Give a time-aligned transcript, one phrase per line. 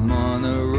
[0.00, 0.69] I'm on a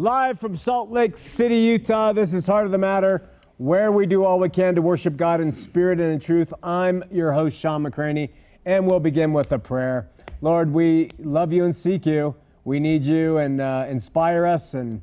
[0.00, 2.14] Live from Salt Lake City, Utah.
[2.14, 3.28] This is Heart of the Matter,
[3.58, 6.54] where we do all we can to worship God in spirit and in truth.
[6.62, 8.30] I'm your host, Sean McCraney,
[8.64, 10.08] and we'll begin with a prayer.
[10.40, 12.34] Lord, we love you and seek you.
[12.64, 15.02] We need you and uh, inspire us and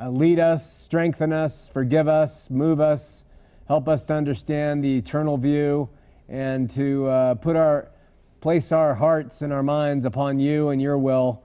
[0.00, 3.24] uh, lead us, strengthen us, forgive us, move us,
[3.66, 5.88] help us to understand the eternal view
[6.28, 7.90] and to uh, put our
[8.40, 11.42] place our hearts and our minds upon you and your will.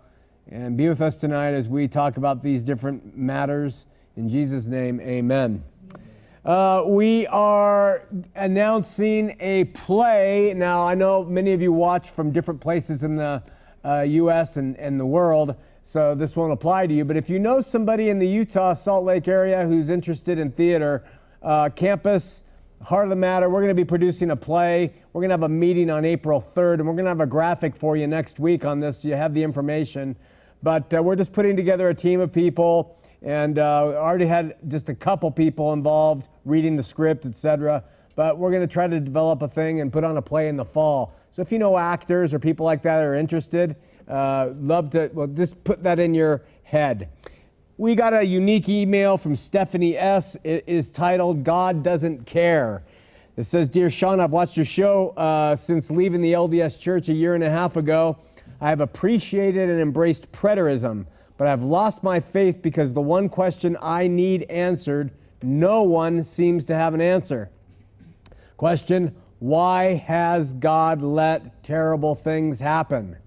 [0.49, 3.85] And be with us tonight as we talk about these different matters.
[4.17, 5.63] In Jesus' name, amen.
[6.43, 10.53] Uh, we are announcing a play.
[10.55, 13.43] Now, I know many of you watch from different places in the
[13.85, 14.57] uh, U.S.
[14.57, 17.05] And, and the world, so this won't apply to you.
[17.05, 21.03] But if you know somebody in the Utah Salt Lake area who's interested in theater,
[21.43, 22.43] uh, campus,
[22.83, 24.91] Heart of the Matter, we're going to be producing a play.
[25.13, 27.27] We're going to have a meeting on April 3rd, and we're going to have a
[27.27, 29.05] graphic for you next week on this.
[29.05, 30.15] You have the information.
[30.63, 34.89] But uh, we're just putting together a team of people, and uh, already had just
[34.89, 37.83] a couple people involved reading the script, etc.
[38.15, 40.57] But we're going to try to develop a thing and put on a play in
[40.57, 41.15] the fall.
[41.31, 43.75] So if you know actors or people like that are interested,
[44.07, 47.09] uh, love to well just put that in your head.
[47.77, 50.37] We got a unique email from Stephanie S.
[50.43, 52.83] It is titled "God Doesn't Care."
[53.37, 57.13] It says, "Dear Sean, I've watched your show uh, since leaving the LDS Church a
[57.13, 58.17] year and a half ago."
[58.61, 63.75] I have appreciated and embraced preterism, but I've lost my faith because the one question
[63.81, 65.11] I need answered,
[65.41, 67.49] no one seems to have an answer.
[68.57, 73.17] Question Why has God let terrible things happen?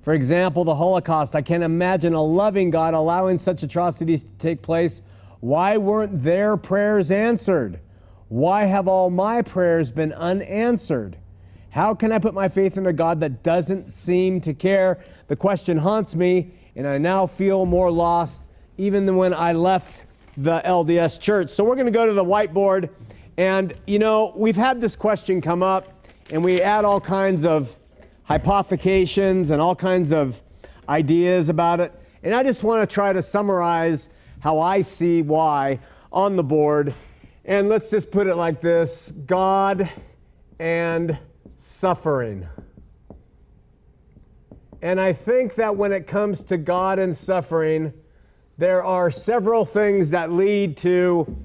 [0.00, 1.36] For example, the Holocaust.
[1.36, 5.02] I can't imagine a loving God allowing such atrocities to take place.
[5.40, 7.80] Why weren't their prayers answered?
[8.28, 11.18] Why have all my prayers been unanswered?
[11.72, 15.02] How can I put my faith in a God that doesn't seem to care?
[15.28, 18.46] The question haunts me, and I now feel more lost
[18.76, 20.04] even than when I left
[20.36, 21.48] the LDS church.
[21.48, 22.90] So we're going to go to the whiteboard.
[23.38, 27.74] And, you know, we've had this question come up, and we add all kinds of
[28.24, 30.42] hypothecations and all kinds of
[30.90, 31.98] ideas about it.
[32.22, 34.10] And I just want to try to summarize
[34.40, 35.80] how I see why
[36.12, 36.92] on the board.
[37.46, 39.88] And let's just put it like this God
[40.58, 41.18] and
[41.62, 42.48] suffering.
[44.82, 47.92] And I think that when it comes to God and suffering,
[48.58, 51.44] there are several things that lead to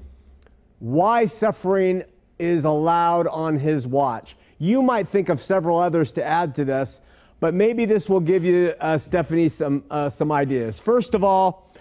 [0.80, 2.02] why suffering
[2.40, 4.36] is allowed on His watch.
[4.58, 7.00] You might think of several others to add to this,
[7.38, 10.80] but maybe this will give you, uh, Stephanie, some, uh, some ideas.
[10.80, 11.72] First of all,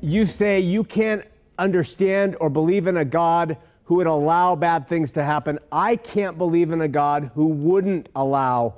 [0.00, 1.26] you say you can't
[1.58, 5.58] understand or believe in a God who would allow bad things to happen.
[5.70, 8.74] I can't believe in a God who wouldn't allow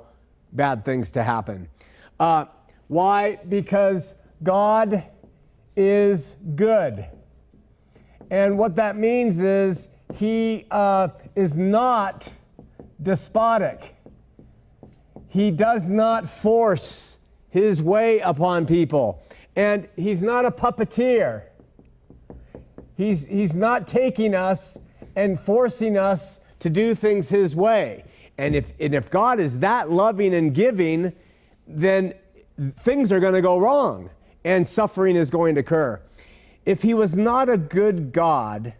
[0.51, 1.69] bad things to happen.
[2.19, 2.45] Uh,
[2.87, 3.39] why?
[3.47, 5.03] Because God
[5.75, 7.05] is good.
[8.29, 12.29] And what that means is he uh, is not
[13.01, 13.95] despotic.
[15.29, 17.17] He does not force
[17.49, 19.23] his way upon people.
[19.55, 21.43] And he's not a puppeteer.
[22.95, 24.77] He's, he's not taking us
[25.17, 28.05] and forcing us to do things his way.
[28.37, 31.11] And if, and if God is that loving and giving,
[31.67, 32.13] then
[32.75, 34.11] things are going to go wrong
[34.45, 35.99] and suffering is going to occur.
[36.65, 38.73] If he was not a good God,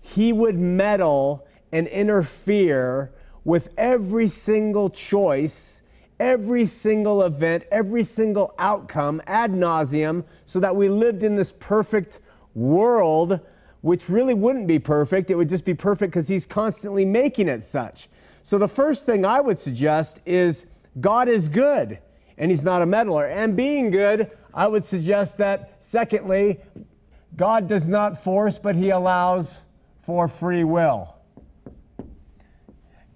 [0.00, 3.12] he would meddle and interfere
[3.44, 5.82] with every single choice,
[6.18, 12.20] every single event, every single outcome ad nauseum, so that we lived in this perfect
[12.54, 13.38] world,
[13.86, 15.30] which really wouldn't be perfect.
[15.30, 18.08] It would just be perfect because He's constantly making it such.
[18.42, 20.66] So, the first thing I would suggest is
[21.00, 22.00] God is good
[22.36, 23.26] and he's not a meddler.
[23.26, 26.58] And being good, I would suggest that, secondly,
[27.36, 29.62] God does not force, but he allows
[30.02, 31.14] for free will.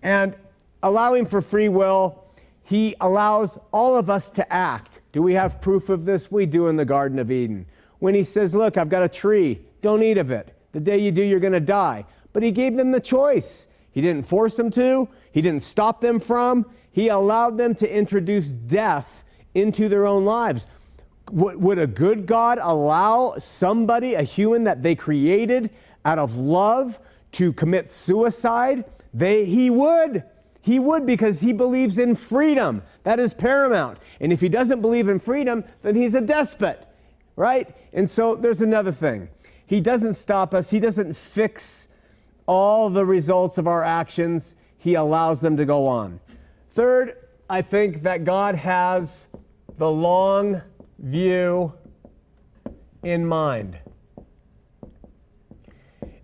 [0.02, 0.36] And
[0.84, 2.24] allowing for free will,
[2.62, 5.00] he allows all of us to act.
[5.10, 6.30] Do we have proof of this?
[6.30, 7.66] We do in the Garden of Eden.
[7.98, 10.54] When he says, Look, I've got a tree, don't eat of it.
[10.72, 12.04] The day you do, you're going to die.
[12.32, 13.66] But he gave them the choice.
[13.92, 18.52] He didn't force them to, he didn't stop them from, he allowed them to introduce
[18.52, 19.24] death
[19.54, 20.68] into their own lives.
[21.32, 25.70] Would a good God allow somebody, a human that they created
[26.04, 26.98] out of love,
[27.32, 28.84] to commit suicide?
[29.14, 30.24] They, he would.
[30.62, 32.82] He would because he believes in freedom.
[33.04, 33.98] That is paramount.
[34.20, 36.86] And if he doesn't believe in freedom, then he's a despot,
[37.36, 37.74] right?
[37.92, 39.28] And so there's another thing.
[39.70, 41.86] He doesn't stop us, he doesn't fix
[42.48, 46.18] all the results of our actions, he allows them to go on.
[46.70, 49.28] Third, I think that God has
[49.78, 50.60] the long
[50.98, 51.72] view
[53.04, 53.78] in mind.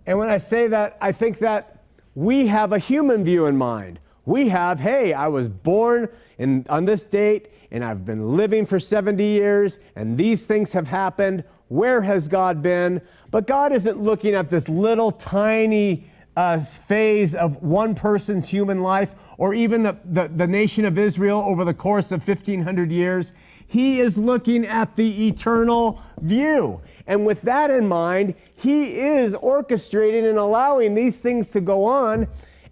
[0.05, 1.85] And when I say that, I think that
[2.15, 4.01] we have a human view in mind.
[4.25, 8.77] We have, hey, I was born in, on this date and I've been living for
[8.77, 11.45] 70 years and these things have happened.
[11.69, 13.01] Where has God been?
[13.31, 19.15] But God isn't looking at this little tiny uh, phase of one person's human life
[19.37, 23.33] or even the, the, the nation of Israel over the course of 1,500 years.
[23.67, 26.79] He is looking at the eternal view.
[27.05, 32.27] And with that in mind, he is orchestrating and allowing these things to go on.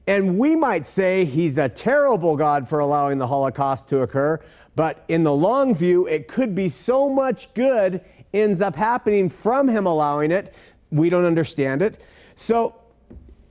[0.07, 4.39] And we might say he's a terrible God for allowing the Holocaust to occur.
[4.75, 8.01] But in the long view, it could be so much good
[8.35, 10.53] ends up happening from him allowing it.
[10.91, 12.01] We don't understand it.
[12.35, 12.75] So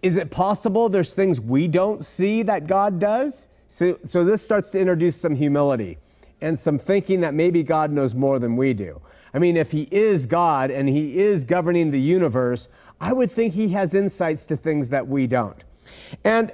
[0.03, 3.49] is it possible there's things we don't see that God does?
[3.69, 5.99] So, so this starts to introduce some humility
[6.41, 9.01] and some thinking that maybe God knows more than we do.
[9.33, 12.69] I mean, if He is God and He is governing the universe,
[13.01, 15.65] I would think He has insights to things that we don't.
[16.23, 16.53] And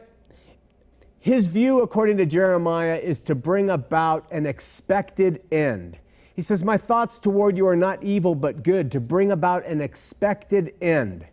[1.21, 5.99] his view, according to Jeremiah, is to bring about an expected end.
[6.35, 9.81] He says, My thoughts toward you are not evil, but good, to bring about an
[9.81, 11.27] expected end.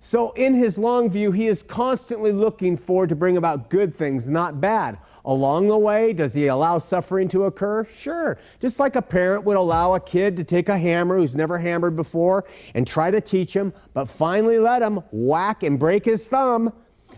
[0.00, 4.28] So, in his long view, he is constantly looking for to bring about good things,
[4.28, 4.98] not bad.
[5.24, 7.84] Along the way, does he allow suffering to occur?
[7.84, 8.38] Sure.
[8.60, 11.96] Just like a parent would allow a kid to take a hammer who's never hammered
[11.96, 16.72] before and try to teach him, but finally let him whack and break his thumb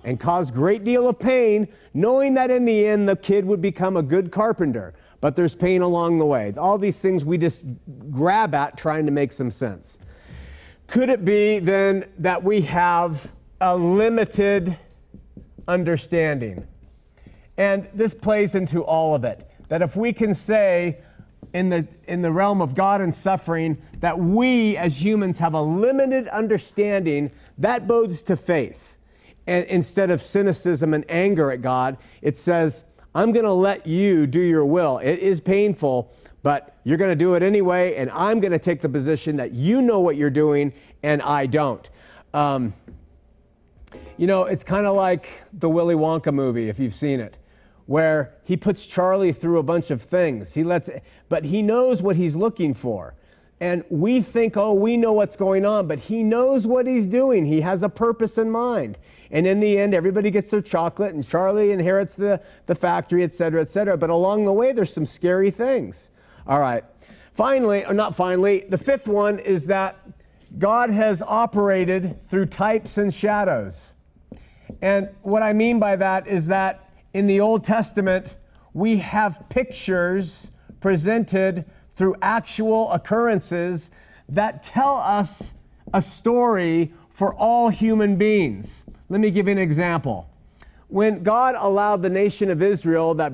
[0.04, 3.98] and cause great deal of pain, knowing that in the end the kid would become
[3.98, 4.94] a good carpenter.
[5.20, 6.54] But there's pain along the way.
[6.56, 7.64] All these things we just
[8.10, 9.98] grab at trying to make some sense.
[10.86, 14.76] Could it be then that we have a limited
[15.68, 16.66] understanding?
[17.56, 19.48] And this plays into all of it.
[19.68, 20.98] That if we can say,
[21.52, 25.60] in the, in the realm of God and suffering, that we as humans have a
[25.60, 28.96] limited understanding, that bodes to faith.
[29.46, 34.26] And instead of cynicism and anger at God, it says, I'm going to let you
[34.26, 34.98] do your will.
[34.98, 36.12] It is painful,
[36.42, 39.52] but you're going to do it anyway, and I'm going to take the position that
[39.52, 41.88] you know what you're doing and I don't.
[42.34, 42.72] Um,
[44.16, 47.36] you know, it's kind of like the Willy Wonka movie, if you've seen it,
[47.86, 50.54] where he puts Charlie through a bunch of things.
[50.54, 50.88] He lets,
[51.28, 53.14] but he knows what he's looking for.
[53.60, 57.44] And we think, oh, we know what's going on, but he knows what he's doing.
[57.44, 58.96] He has a purpose in mind.
[59.30, 63.34] And in the end, everybody gets their chocolate, and Charlie inherits the, the factory, et
[63.34, 63.96] cetera, et cetera.
[63.96, 66.10] But along the way, there's some scary things.
[66.46, 66.84] All right.
[67.34, 69.96] Finally, or not finally, the fifth one is that
[70.58, 73.92] God has operated through types and shadows.
[74.82, 78.36] And what I mean by that is that in the Old Testament,
[78.74, 83.90] we have pictures presented through actual occurrences
[84.28, 85.52] that tell us
[85.92, 88.84] a story for all human beings.
[89.10, 90.30] Let me give you an example.
[90.86, 93.32] When God allowed the nation of Israel that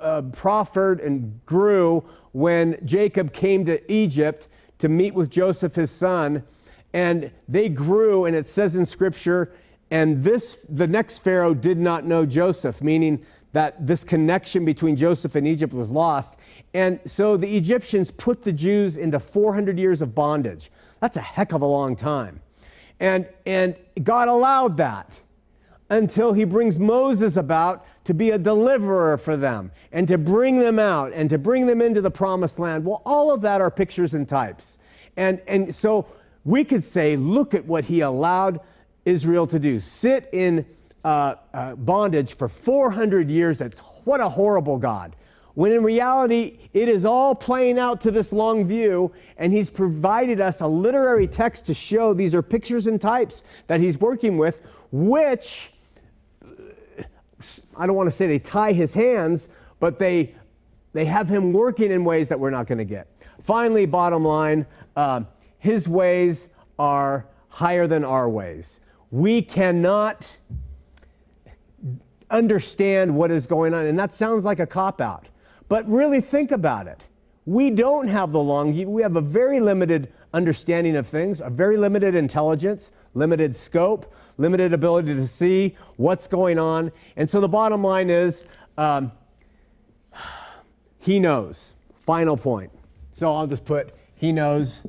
[0.00, 4.46] uh, proffered and grew when Jacob came to Egypt
[4.78, 6.44] to meet with Joseph, his son,
[6.92, 9.52] and they grew, and it says in Scripture,
[9.90, 15.34] and this, the next Pharaoh did not know Joseph, meaning that this connection between Joseph
[15.34, 16.36] and Egypt was lost.
[16.72, 20.70] And so the Egyptians put the Jews into 400 years of bondage.
[21.00, 22.40] That's a heck of a long time.
[23.02, 25.20] And, and God allowed that
[25.90, 30.78] until he brings Moses about to be a deliverer for them and to bring them
[30.78, 32.84] out and to bring them into the promised land.
[32.84, 34.78] Well, all of that are pictures and types.
[35.16, 36.06] And, and so
[36.44, 38.60] we could say, look at what he allowed
[39.04, 40.64] Israel to do sit in
[41.04, 43.58] uh, uh, bondage for 400 years.
[43.58, 45.16] That's what a horrible God.
[45.54, 50.40] When in reality, it is all playing out to this long view, and he's provided
[50.40, 54.62] us a literary text to show these are pictures and types that he's working with,
[54.90, 55.72] which
[57.76, 59.48] I don't want to say they tie his hands,
[59.80, 60.34] but they,
[60.92, 63.08] they have him working in ways that we're not going to get.
[63.42, 64.66] Finally, bottom line,
[64.96, 65.22] uh,
[65.58, 68.80] his ways are higher than our ways.
[69.10, 70.26] We cannot
[72.30, 75.28] understand what is going on, and that sounds like a cop out.
[75.72, 77.02] But really think about it.
[77.46, 78.90] We don't have the long view.
[78.90, 84.74] We have a very limited understanding of things, a very limited intelligence, limited scope, limited
[84.74, 86.92] ability to see what's going on.
[87.16, 88.44] And so the bottom line is
[88.76, 89.12] um,
[90.98, 91.72] he knows.
[92.00, 92.70] Final point.
[93.10, 94.86] So I'll just put he knows.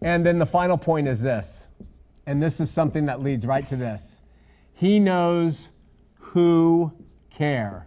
[0.00, 1.66] And then the final point is this.
[2.24, 4.22] And this is something that leads right to this.
[4.72, 5.68] He knows
[6.14, 6.90] who
[7.28, 7.86] care.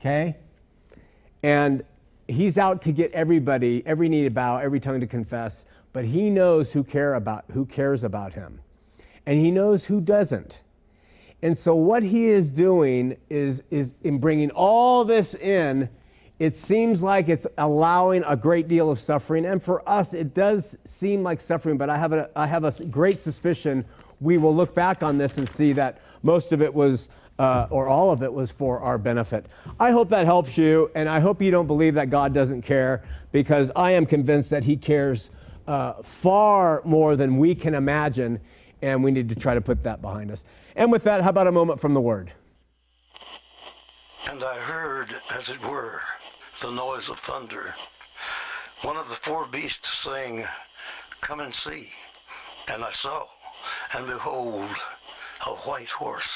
[0.00, 0.38] Okay?
[1.42, 1.82] And
[2.28, 6.30] he's out to get everybody, every knee to bow, every tongue to confess, but he
[6.30, 8.60] knows who care about who cares about him.
[9.26, 10.60] And he knows who doesn't.
[11.42, 15.88] And so what he is doing is is in bringing all this in,
[16.38, 20.76] it seems like it's allowing a great deal of suffering and for us it does
[20.84, 23.84] seem like suffering, but I have a I have a great suspicion
[24.20, 27.08] we will look back on this and see that most of it was
[27.38, 29.46] uh, or all of it was for our benefit.
[29.80, 33.02] I hope that helps you, and I hope you don't believe that God doesn't care,
[33.32, 35.30] because I am convinced that He cares
[35.66, 38.40] uh, far more than we can imagine,
[38.82, 40.44] and we need to try to put that behind us.
[40.76, 42.32] And with that, how about a moment from the Word?
[44.30, 46.00] And I heard, as it were,
[46.60, 47.74] the noise of thunder.
[48.82, 50.44] One of the four beasts saying,
[51.20, 51.88] Come and see.
[52.72, 53.26] And I saw,
[53.96, 54.70] and behold,
[55.46, 56.32] a white horse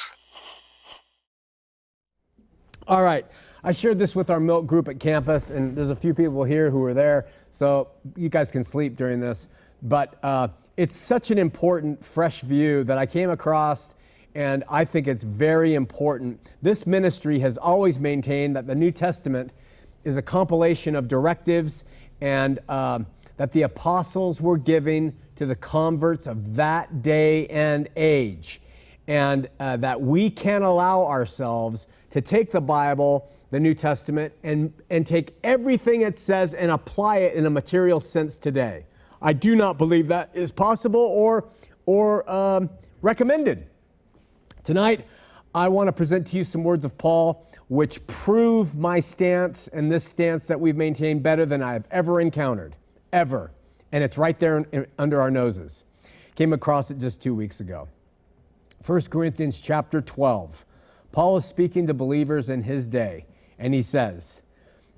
[2.88, 3.26] all right.
[3.64, 6.70] I shared this with our milk group at campus, and there's a few people here
[6.70, 9.48] who were there, so you guys can sleep during this.
[9.82, 13.96] But uh, it's such an important, fresh view that I came across,
[14.36, 16.38] and I think it's very important.
[16.62, 19.50] This ministry has always maintained that the New Testament
[20.04, 21.82] is a compilation of directives
[22.20, 28.60] and um, that the apostles were giving to the converts of that day and age,
[29.08, 34.72] and uh, that we can allow ourselves to take the Bible, the New Testament, and,
[34.88, 38.86] and take everything it says and apply it in a material sense today.
[39.20, 41.48] I do not believe that is possible or,
[41.84, 42.70] or um,
[43.02, 43.66] recommended.
[44.64, 45.06] Tonight,
[45.54, 49.92] I want to present to you some words of Paul which prove my stance and
[49.92, 52.76] this stance that we've maintained better than I have ever encountered,
[53.12, 53.50] ever.
[53.92, 55.84] And it's right there in, in, under our noses.
[56.34, 57.88] Came across it just two weeks ago.
[58.86, 60.64] 1 Corinthians chapter 12.
[61.16, 63.24] Paul is speaking to believers in his day,
[63.58, 64.42] and he says,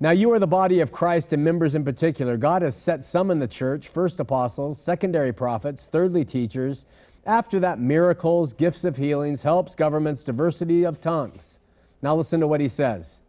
[0.01, 2.35] Now you are the body of Christ and members in particular.
[2.35, 6.83] God has set some in the church first apostles, secondary prophets, thirdly teachers,
[7.25, 11.61] after that miracles, gifts of healings, helps, governments, diversity of tongues.
[12.01, 13.21] Now listen to what he says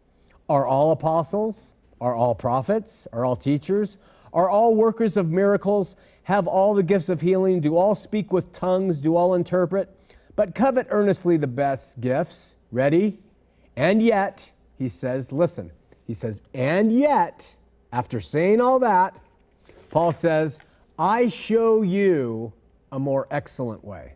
[0.49, 1.73] Are all apostles?
[2.01, 3.07] Are all prophets?
[3.13, 3.97] Are all teachers?
[4.33, 5.95] Are all workers of miracles?
[6.23, 7.61] Have all the gifts of healing?
[7.61, 8.99] Do all speak with tongues?
[8.99, 9.97] Do all interpret?
[10.35, 13.19] But covet earnestly the best gifts Ready?
[13.75, 15.71] And yet, he says, listen,
[16.07, 17.53] he says, and yet,
[17.91, 19.15] after saying all that,
[19.89, 20.59] Paul says,
[20.97, 22.53] I show you
[22.91, 24.13] a more excellent way.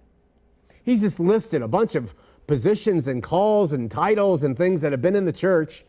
[0.84, 2.14] He's just listed a bunch of
[2.48, 5.84] positions and calls and titles and things that have been in the church.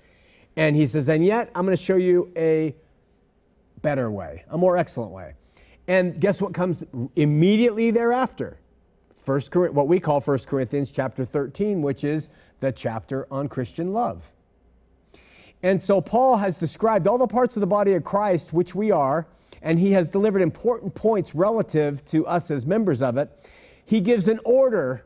[0.56, 2.74] And he says, and yet I'm going to show you a
[3.82, 5.34] better way, a more excellent way.
[5.86, 6.82] And guess what comes
[7.14, 8.58] immediately thereafter?
[9.26, 12.28] First, what we call 1 Corinthians chapter 13, which is
[12.60, 14.30] the chapter on Christian love.
[15.64, 18.92] And so Paul has described all the parts of the body of Christ, which we
[18.92, 19.26] are,
[19.62, 23.28] and he has delivered important points relative to us as members of it.
[23.84, 25.04] He gives an order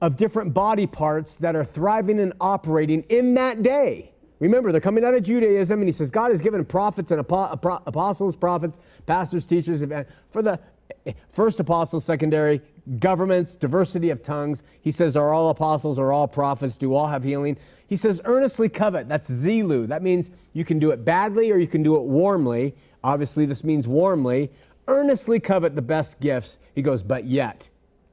[0.00, 4.10] of different body parts that are thriving and operating in that day.
[4.40, 8.34] Remember, they're coming out of Judaism, and he says God has given prophets and apostles,
[8.34, 9.84] prophets, pastors, teachers,
[10.30, 10.58] for the
[11.06, 12.60] eh, first apostles, secondary,
[12.98, 14.62] governments, diversity of tongues.
[14.80, 17.56] He says, Are all apostles, are all prophets, do all have healing?
[17.86, 19.08] He says, Earnestly covet.
[19.08, 19.88] That's Zelu.
[19.88, 22.74] That means you can do it badly or you can do it warmly.
[23.02, 24.50] Obviously, this means warmly.
[24.86, 26.58] Earnestly covet the best gifts.
[26.74, 27.68] He goes, But yet,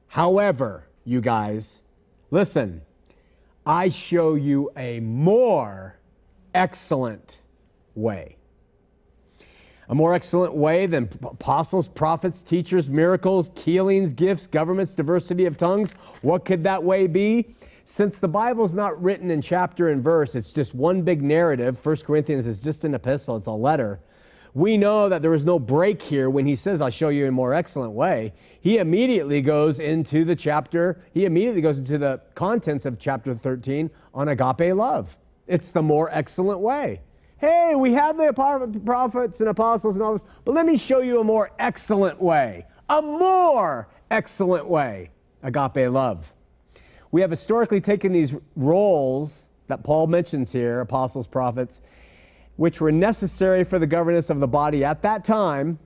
[0.08, 1.82] however, you guys,
[2.30, 2.82] listen,
[3.66, 5.98] I show you a more
[6.54, 7.40] excellent
[7.94, 8.36] way
[9.88, 15.92] a more excellent way than apostles, prophets, teachers, miracles, healings, gifts, governments, diversity of tongues.
[16.22, 17.54] What could that way be?
[17.84, 21.84] since the Bible's not written in chapter and verse, it's just one big narrative.
[21.84, 24.00] 1 Corinthians is just an epistle, it's a letter.
[24.54, 27.32] We know that there is no break here when he says, I'll show you a
[27.32, 28.34] more excellent way.
[28.60, 33.90] He immediately goes into the chapter, he immediately goes into the contents of chapter 13
[34.14, 35.16] on agape love.
[35.46, 37.00] It's the more excellent way.
[37.42, 38.32] Hey, we have the
[38.84, 42.66] prophets and apostles and all this, but let me show you a more excellent way.
[42.88, 45.10] A more excellent way.
[45.42, 46.32] Agape love.
[47.10, 51.80] We have historically taken these roles that Paul mentions here apostles, prophets
[52.54, 55.80] which were necessary for the governance of the body at that time.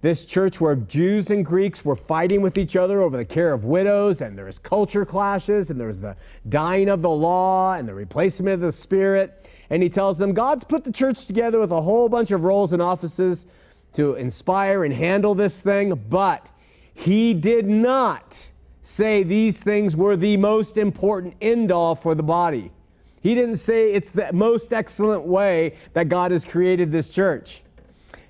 [0.00, 3.64] This church where Jews and Greeks were fighting with each other over the care of
[3.64, 6.16] widows, and there was culture clashes, and there was the
[6.48, 9.48] dying of the law and the replacement of the Spirit.
[9.70, 12.72] And he tells them God's put the church together with a whole bunch of roles
[12.72, 13.46] and offices
[13.92, 16.48] to inspire and handle this thing, but
[16.92, 18.48] he did not
[18.82, 22.72] say these things were the most important end all for the body.
[23.20, 27.62] He didn't say it's the most excellent way that God has created this church.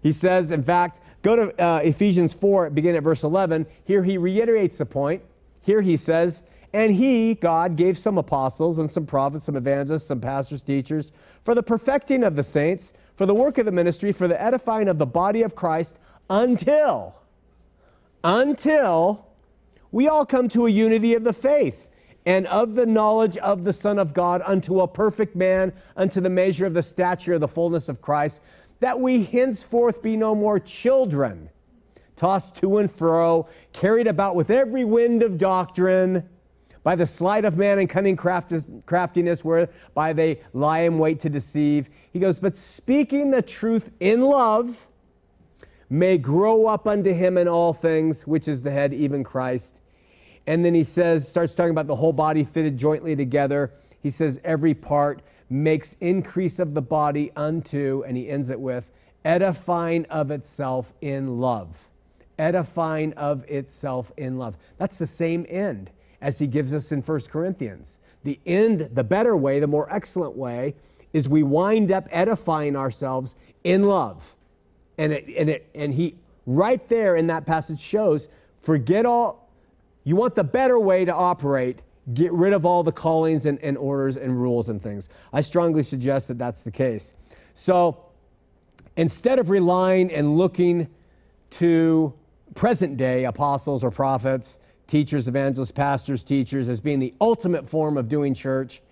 [0.02, 3.66] He says, in fact, go to uh, Ephesians 4, begin at verse 11.
[3.84, 5.22] Here he reiterates the point.
[5.62, 10.20] Here he says, and he, God, gave some apostles and some prophets, some evangelists, some
[10.20, 14.28] pastors, teachers, for the perfecting of the saints, for the work of the ministry, for
[14.28, 17.16] the edifying of the body of Christ, until,
[18.22, 19.26] until
[19.90, 21.88] we all come to a unity of the faith
[22.26, 26.30] and of the knowledge of the Son of God unto a perfect man, unto the
[26.30, 28.42] measure of the stature of the fullness of Christ,
[28.78, 31.48] that we henceforth be no more children,
[32.14, 36.28] tossed to and fro, carried about with every wind of doctrine,
[36.82, 41.90] by the sleight of man and cunning craftiness, whereby they lie in wait to deceive.
[42.12, 44.86] He goes, but speaking the truth in love,
[45.88, 49.80] may grow up unto him in all things, which is the head, even Christ
[50.46, 53.72] and then he says, starts talking about the whole body fitted jointly together.
[54.00, 58.90] He says, every part makes increase of the body unto, and he ends it with,
[59.24, 61.88] edifying of itself in love.
[62.38, 64.56] Edifying of itself in love.
[64.78, 67.98] That's the same end as he gives us in 1 Corinthians.
[68.22, 70.74] The end, the better way, the more excellent way,
[71.12, 74.34] is we wind up edifying ourselves in love.
[74.98, 78.28] And, it, and, it, and he, right there in that passage, shows
[78.60, 79.50] forget all
[80.04, 81.80] you want the better way to operate,
[82.14, 85.08] get rid of all the callings and, and orders and rules and things.
[85.32, 87.14] I strongly suggest that that's the case.
[87.54, 88.04] So
[88.96, 90.88] instead of relying and looking
[91.50, 92.14] to
[92.54, 94.58] present day apostles or prophets,
[94.90, 98.82] teachers, evangelists, pastors, teachers as being the ultimate form of doing church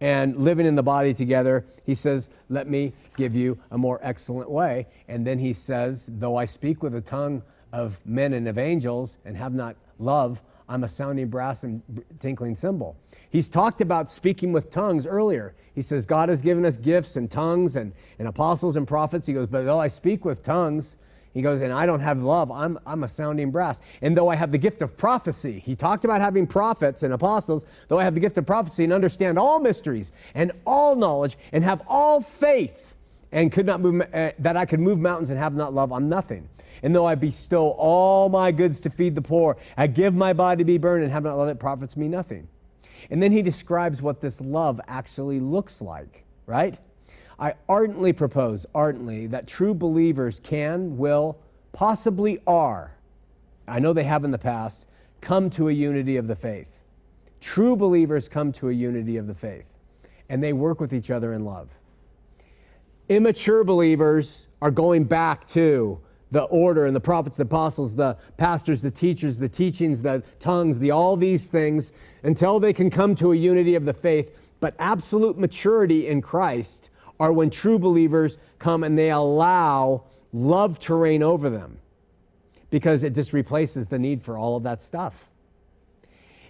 [0.00, 4.50] and living in the body together, he says, Let me give you a more excellent
[4.50, 4.86] way.
[5.08, 9.16] And then he says, Though I speak with the tongue of men and of angels
[9.24, 11.82] and have not love, I'm a sounding brass and
[12.20, 12.94] tinkling cymbal.
[13.30, 15.54] He's talked about speaking with tongues earlier.
[15.74, 19.26] He says, God has given us gifts and tongues and, and apostles and prophets.
[19.26, 20.98] He goes, But though I speak with tongues,
[21.34, 23.80] he goes, and I don't have love, I'm, I'm a sounding brass.
[24.02, 27.66] And though I have the gift of prophecy, he talked about having prophets and apostles,
[27.88, 31.62] though I have the gift of prophecy and understand all mysteries and all knowledge and
[31.64, 32.94] have all faith
[33.30, 36.08] and could not move, uh, that I could move mountains and have not love, I'm
[36.08, 36.48] nothing.
[36.82, 40.58] And though I bestow all my goods to feed the poor, I give my body
[40.58, 42.48] to be burned and have not love, it profits me nothing.
[43.10, 46.78] And then he describes what this love actually looks like, right?
[47.38, 51.38] I ardently propose, ardently, that true believers can, will,
[51.72, 52.92] possibly are,
[53.68, 54.86] I know they have in the past,
[55.20, 56.80] come to a unity of the faith.
[57.40, 59.66] True believers come to a unity of the faith,
[60.28, 61.68] and they work with each other in love.
[63.08, 68.82] Immature believers are going back to the order and the prophets, the apostles, the pastors,
[68.82, 73.32] the teachers, the teachings, the tongues, the all these things until they can come to
[73.32, 74.36] a unity of the faith.
[74.60, 80.94] But absolute maturity in Christ are when true believers come and they allow love to
[80.94, 81.78] reign over them
[82.70, 85.28] because it just replaces the need for all of that stuff.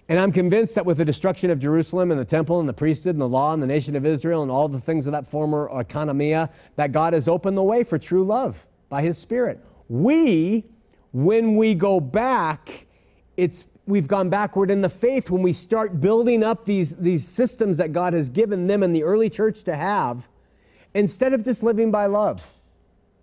[0.09, 3.13] And I'm convinced that with the destruction of Jerusalem and the temple and the priesthood
[3.13, 5.69] and the law and the nation of Israel and all the things of that former
[5.71, 9.63] economia, that God has opened the way for true love by his spirit.
[9.87, 10.65] We,
[11.13, 12.87] when we go back,
[13.37, 17.77] it's we've gone backward in the faith when we start building up these, these systems
[17.77, 20.27] that God has given them in the early church to have,
[20.93, 22.51] instead of just living by love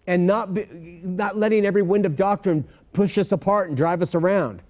[0.07, 0.67] and not, be,
[1.03, 4.63] not letting every wind of doctrine push us apart and drive us around.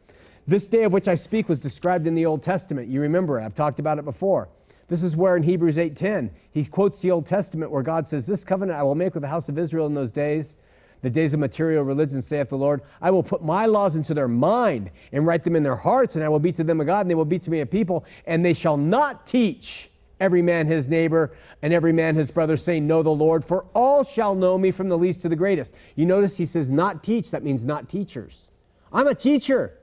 [0.46, 2.88] This day of which I speak was described in the Old Testament.
[2.88, 3.40] You remember.
[3.40, 4.48] I've talked about it before.
[4.88, 8.44] This is where in Hebrews 8:10, he quotes the Old Testament where God says, "This
[8.44, 10.56] covenant I will make with the house of Israel in those days,
[11.02, 12.82] the days of material religion, saith the Lord.
[13.02, 16.24] I will put my laws into their mind and write them in their hearts, and
[16.24, 18.04] I will be to them a God, and they will be to me a people,
[18.26, 22.86] and they shall not teach every man his neighbor and every man his brother, saying,
[22.86, 25.74] Know the Lord, for all shall know me from the least to the greatest.
[25.94, 28.50] You notice he says, Not teach, that means not teachers.
[28.92, 29.78] I'm a teacher.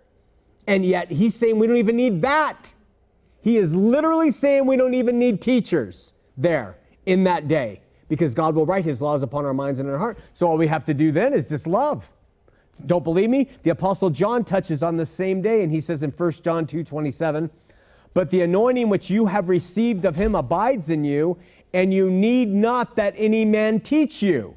[0.67, 2.73] And yet he's saying we don't even need that.
[3.41, 8.55] He is literally saying we don't even need teachers there in that day because God
[8.55, 10.17] will write his laws upon our minds and our heart.
[10.33, 12.09] So all we have to do then is just love.
[12.85, 13.49] Don't believe me?
[13.63, 16.83] The apostle John touches on the same day and he says in 1 John 2
[16.83, 17.49] 27,
[18.13, 21.37] but the anointing which you have received of him abides in you,
[21.73, 24.55] and you need not that any man teach you.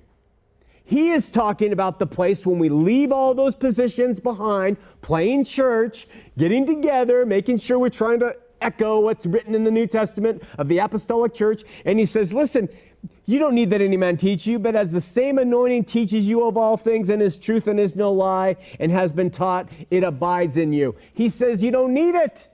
[0.85, 6.07] He is talking about the place when we leave all those positions behind, playing church,
[6.39, 10.69] getting together, making sure we're trying to echo what's written in the New Testament of
[10.69, 11.65] the apostolic church.
[11.85, 12.69] And he says, listen,
[13.27, 16.47] you don't need that any man teach you, but as the same anointing teaches you
[16.47, 20.05] of all things and is truth and is no lie and has been taught, it
[20.05, 20.95] abides in you.
[21.15, 22.49] He says you don't need it.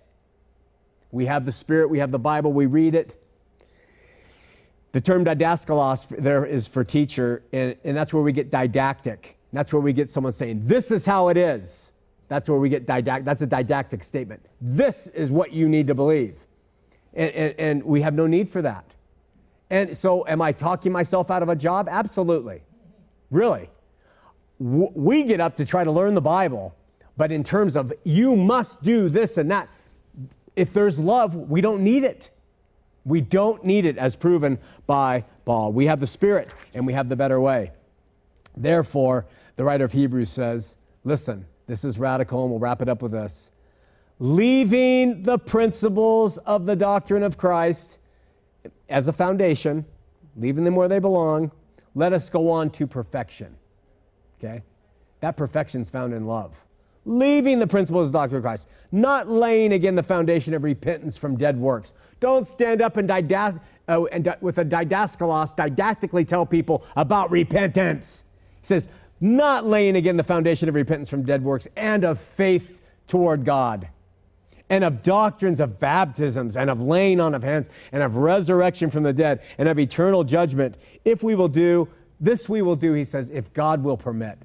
[1.13, 3.23] We have the Spirit, we have the Bible, we read it.
[4.91, 9.39] The term didaskalos there is for teacher, and, and that's where we get didactic.
[9.53, 11.93] That's where we get someone saying, This is how it is.
[12.29, 13.27] That's where we get didactic.
[13.27, 14.45] That's a didactic statement.
[14.61, 16.39] This is what you need to believe.
[17.13, 18.87] And, and, and we have no need for that.
[19.69, 21.89] And so, am I talking myself out of a job?
[21.91, 22.63] Absolutely.
[23.31, 23.69] Really.
[24.59, 26.75] We get up to try to learn the Bible,
[27.17, 29.69] but in terms of you must do this and that,
[30.57, 32.31] if there's love, we don't need it.
[33.05, 35.73] We don't need it as proven by Paul.
[35.73, 37.73] We have the Spirit and we have the better way.
[38.57, 43.03] Therefore, the writer of Hebrews says, listen, this is radical, and we'll wrap it up
[43.03, 43.51] with this.
[44.19, 47.99] Leaving the principles of the doctrine of Christ
[48.89, 49.85] as a foundation,
[50.37, 51.51] leaving them where they belong,
[51.95, 53.57] let us go on to perfection.
[54.39, 54.63] Okay?
[55.21, 56.57] That perfection is found in love
[57.05, 61.17] leaving the principles of the doctrine of Christ, not laying again the foundation of repentance
[61.17, 61.95] from dead works.
[62.21, 68.25] Don't stand up and, uh, and di- with a didaskalos didactically tell people about repentance.
[68.61, 68.89] He says,
[69.21, 73.89] not laying again the foundation of repentance from dead works and of faith toward God
[74.69, 79.03] and of doctrines of baptisms and of laying on of hands and of resurrection from
[79.03, 80.77] the dead and of eternal judgment.
[81.05, 81.89] If we will do,
[82.21, 84.39] this we will do, he says, if God will permit.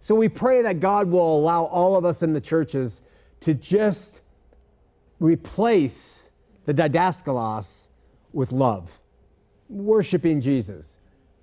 [0.00, 3.02] So we pray that God will allow all of us in the churches
[3.40, 4.22] to just
[5.18, 6.30] replace
[6.64, 7.88] the didaskalos
[8.32, 9.00] with love,
[9.68, 10.98] worshiping Jesus,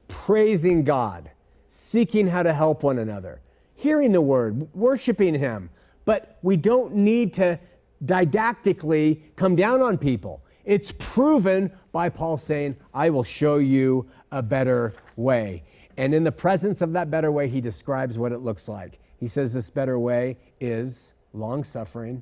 [0.08, 1.30] praising God,
[1.68, 3.42] seeking how to help one another,
[3.76, 5.70] hearing the word, worshiping Him.
[6.06, 7.60] But we don't need to
[8.06, 10.42] didactically come down on people.
[10.66, 15.64] It's proven by Paul saying, I will show you a better way.
[15.98, 19.00] And in the presence of that better way, he describes what it looks like.
[19.20, 22.22] He says this better way is long suffering,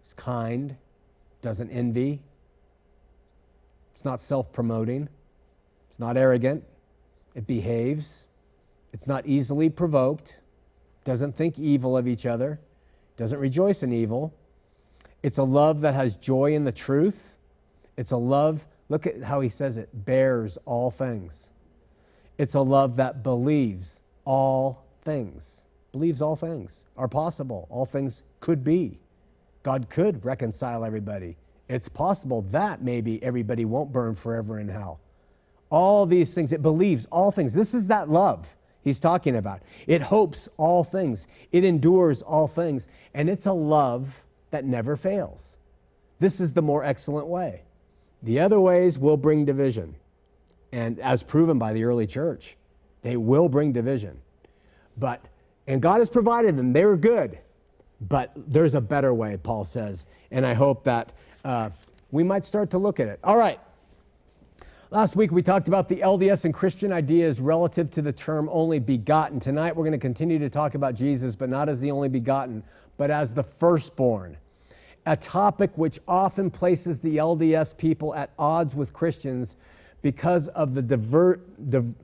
[0.00, 0.76] it's kind,
[1.42, 2.20] doesn't envy,
[3.92, 5.08] it's not self promoting,
[5.90, 6.62] it's not arrogant,
[7.34, 8.26] it behaves,
[8.92, 10.36] it's not easily provoked,
[11.04, 12.60] doesn't think evil of each other,
[13.16, 14.32] doesn't rejoice in evil.
[15.24, 17.34] It's a love that has joy in the truth.
[17.96, 21.50] It's a love, look at how he says it, bears all things.
[22.38, 28.62] It's a love that believes all things, believes all things are possible, all things could
[28.62, 28.98] be.
[29.64, 31.36] God could reconcile everybody.
[31.68, 35.00] It's possible that maybe everybody won't burn forever in hell.
[35.70, 37.52] All these things, it believes all things.
[37.52, 38.46] This is that love
[38.82, 39.62] he's talking about.
[39.86, 45.58] It hopes all things, it endures all things, and it's a love that never fails.
[46.20, 47.62] This is the more excellent way.
[48.22, 49.94] The other ways will bring division
[50.72, 52.56] and as proven by the early church,
[53.02, 54.18] they will bring division.
[54.96, 55.24] But,
[55.66, 57.38] and God has provided them, they were good.
[58.00, 60.06] But there's a better way, Paul says.
[60.30, 61.12] And I hope that
[61.44, 61.70] uh,
[62.10, 63.18] we might start to look at it.
[63.24, 63.58] All right.
[64.90, 68.78] Last week we talked about the LDS and Christian ideas relative to the term only
[68.78, 69.38] begotten.
[69.38, 72.62] Tonight we're going to continue to talk about Jesus, but not as the only begotten,
[72.96, 74.38] but as the firstborn.
[75.04, 79.56] A topic which often places the LDS people at odds with Christians
[80.02, 81.94] because of the divert, div,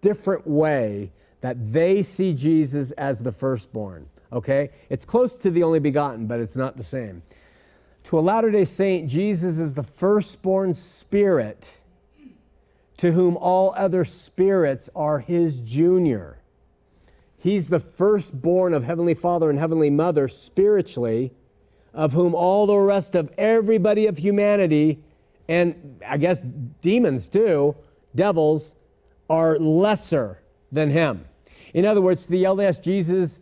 [0.00, 4.08] different way that they see Jesus as the firstborn.
[4.32, 4.70] Okay?
[4.88, 7.22] It's close to the only begotten, but it's not the same.
[8.04, 11.76] To a Latter day Saint, Jesus is the firstborn spirit
[12.98, 16.38] to whom all other spirits are his junior.
[17.36, 21.32] He's the firstborn of Heavenly Father and Heavenly Mother spiritually,
[21.92, 25.02] of whom all the rest of everybody of humanity
[25.48, 26.42] and I guess
[26.82, 27.76] demons too,
[28.14, 28.74] devils,
[29.28, 31.24] are lesser than him.
[31.74, 33.40] In other words, to the LDS, Jesus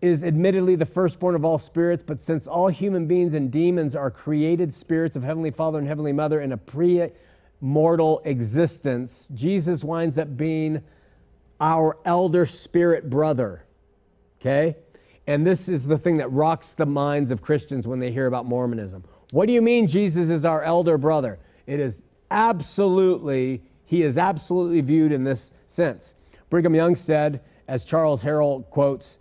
[0.00, 4.10] is admittedly the firstborn of all spirits, but since all human beings and demons are
[4.10, 7.08] created spirits of Heavenly Father and Heavenly Mother in a pre
[7.60, 10.82] mortal existence, Jesus winds up being
[11.60, 13.64] our elder spirit brother.
[14.40, 14.76] Okay?
[15.28, 18.44] And this is the thing that rocks the minds of Christians when they hear about
[18.44, 19.04] Mormonism.
[19.32, 21.38] What do you mean Jesus is our elder brother?
[21.66, 26.14] It is absolutely, he is absolutely viewed in this sense.
[26.50, 29.18] Brigham Young said, as Charles Harrell quotes,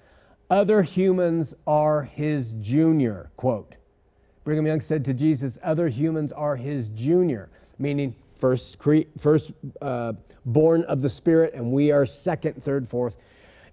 [0.49, 3.77] other humans are his junior, quote.
[4.43, 10.11] Brigham Young said to Jesus, other humans are his junior, meaning first, cre- first uh,
[10.45, 13.15] born of the Spirit, and we are second, third, fourth.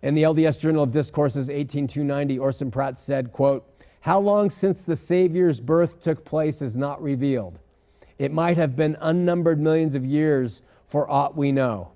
[0.03, 3.68] In the LDS Journal of Discourses, 18290, Orson Pratt said, quote,
[4.01, 7.59] How long since the Savior's birth took place is not revealed.
[8.19, 11.93] It might have been unnumbered millions of years for aught we know.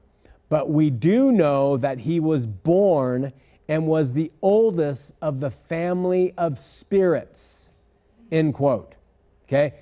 [0.48, 3.32] But we do know that he was born
[3.68, 7.72] and was the oldest of the family of spirits,
[8.30, 8.94] end quote.
[9.46, 9.74] Okay?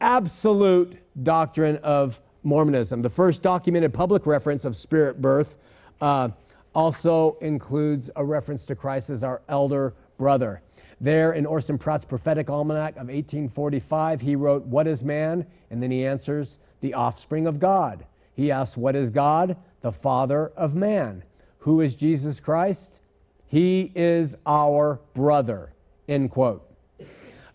[0.00, 3.02] Absolute doctrine of Mormonism.
[3.02, 5.58] The first documented public reference of spirit birth
[6.00, 6.30] uh,
[6.74, 10.62] also includes a reference to Christ as our elder brother.
[11.00, 15.46] There in Orson Pratt's prophetic almanac of 1845, he wrote, What is man?
[15.70, 18.04] And then he answers, The offspring of God.
[18.34, 19.56] He asks, What is God?
[19.80, 21.24] The father of man.
[21.60, 23.00] Who is Jesus Christ?
[23.46, 25.72] He is our brother.
[26.06, 26.66] End quote.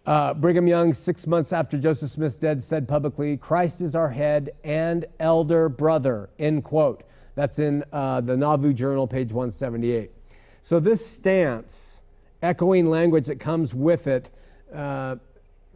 [0.05, 4.51] Uh, Brigham Young, six months after Joseph Smith's death, said publicly, Christ is our head
[4.63, 6.29] and elder brother.
[6.37, 7.03] End quote.
[7.35, 10.11] That's in uh, the Nauvoo Journal, page 178.
[10.61, 12.01] So, this stance,
[12.45, 14.29] echoing language that comes with it,
[14.73, 15.15] uh,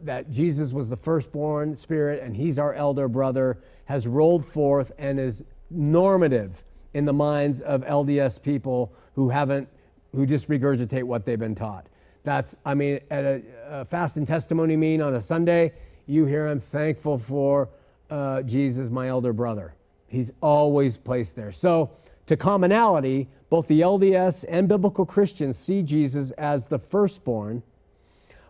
[0.02, 5.20] that Jesus was the firstborn spirit and he's our elder brother, has rolled forth and
[5.20, 9.68] is normative in the minds of LDS people who haven't,
[10.14, 11.86] who just regurgitate what they've been taught.
[12.22, 15.72] That's, I mean, at a, a fast and testimony meeting on a Sunday,
[16.06, 17.68] you hear I'm thankful for
[18.10, 19.74] uh, Jesus, my elder brother.
[20.06, 21.52] He's always placed there.
[21.52, 21.90] So,
[22.26, 27.62] to commonality, both the LDS and biblical Christians see Jesus as the firstborn,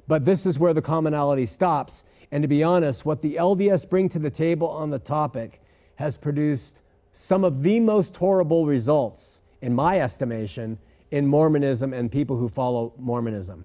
[0.06, 2.04] but this is where the commonality stops.
[2.30, 5.60] And to be honest, what the LDS bring to the table on the topic
[5.96, 6.82] has produced
[7.12, 10.78] some of the most horrible results, in my estimation,
[11.10, 13.64] in Mormonism and people who follow Mormonism.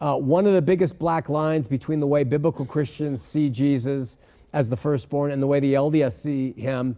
[0.00, 4.16] Uh, one of the biggest black lines between the way biblical Christians see Jesus
[4.52, 6.96] as the firstborn and the way the LDS see him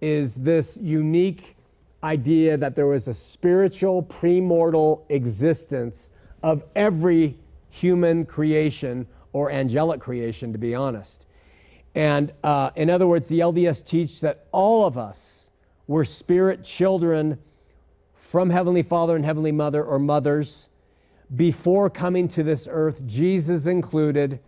[0.00, 1.56] is this unique
[2.04, 6.10] idea that there was a spiritual premortal existence
[6.42, 7.38] of every
[7.70, 11.26] human creation or angelic creation, to be honest.
[11.94, 15.50] And uh, in other words, the LDS teach that all of us
[15.86, 17.38] were spirit children
[18.14, 20.68] from Heavenly Father and Heavenly Mother or mothers
[21.36, 24.40] before coming to this earth, Jesus included.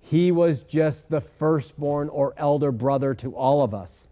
[0.00, 4.08] He was just the firstborn or elder brother to all of us.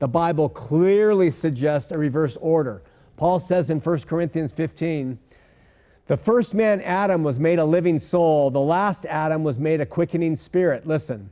[0.00, 2.82] The Bible clearly suggests a reverse order.
[3.16, 5.18] Paul says in 1 Corinthians 15,
[6.06, 8.50] the first man, Adam, was made a living soul.
[8.50, 10.86] The last Adam was made a quickening spirit.
[10.86, 11.30] Listen,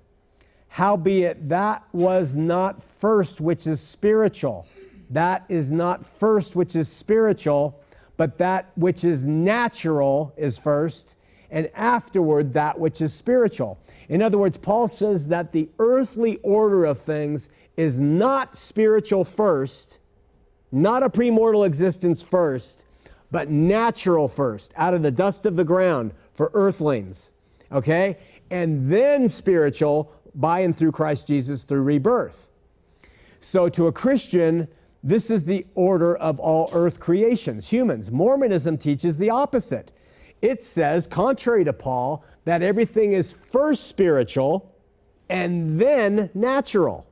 [0.69, 4.67] Howbeit, that was not first which is spiritual.
[5.11, 7.81] That is not first which is spiritual,
[8.19, 11.17] but that which is natural is first,
[11.51, 13.79] and afterward that which is spiritual.
[14.11, 20.01] In other words, Paul says that the earthly order of things is not spiritual first,
[20.73, 22.85] not a premortal existence first,
[23.31, 27.31] but natural first, out of the dust of the ground for earthlings.
[27.71, 28.19] Okay?
[28.51, 32.49] And then spiritual by and through Christ Jesus through rebirth.
[33.39, 34.67] So, to a Christian,
[35.05, 38.11] this is the order of all earth creations, humans.
[38.11, 39.93] Mormonism teaches the opposite.
[40.43, 44.75] It says, contrary to Paul, that everything is first spiritual
[45.29, 47.08] and then natural.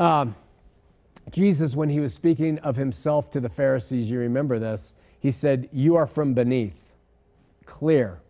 [0.00, 0.34] Um,
[1.30, 5.68] Jesus, when he was speaking of himself to the Pharisees, you remember this, he said,
[5.72, 6.94] You are from beneath.
[7.66, 8.22] Clear,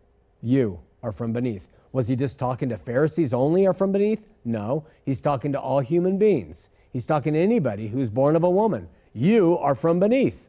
[0.42, 1.68] you are from beneath.
[1.92, 4.26] Was he just talking to Pharisees only or from beneath?
[4.44, 6.70] No, he's talking to all human beings.
[6.92, 8.88] He's talking to anybody who's born of a woman.
[9.14, 10.48] You are from beneath.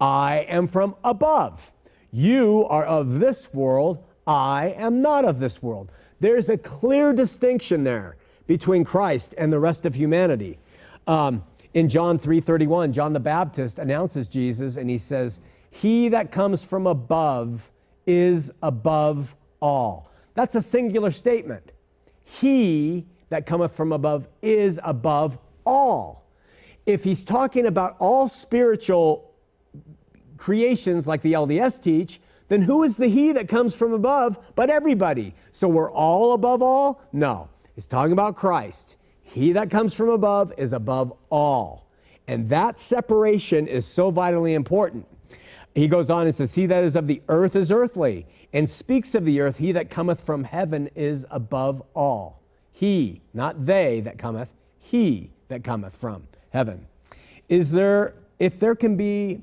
[0.00, 1.72] I am from above.
[2.12, 4.04] You are of this world.
[4.24, 5.90] I am not of this world.
[6.20, 8.16] There's a clear distinction there
[8.50, 10.58] between Christ and the rest of humanity.
[11.06, 15.38] Um, in John 3:31, John the Baptist announces Jesus and he says,
[15.70, 17.70] "He that comes from above
[18.08, 21.70] is above all." That's a singular statement.
[22.24, 26.24] He that cometh from above is above all.
[26.86, 29.32] if he's talking about all spiritual
[30.38, 34.70] creations like the LDS teach, then who is the he that comes from above but
[34.70, 35.34] everybody?
[35.52, 37.00] So we're all above all?
[37.12, 37.48] No.
[37.80, 38.98] He's talking about Christ.
[39.22, 41.88] He that comes from above is above all.
[42.28, 45.06] And that separation is so vitally important.
[45.74, 49.14] He goes on and says, He that is of the earth is earthly, and speaks
[49.14, 52.42] of the earth, he that cometh from heaven is above all.
[52.70, 56.86] He, not they that cometh, he that cometh from heaven.
[57.48, 59.40] Is there, if there can be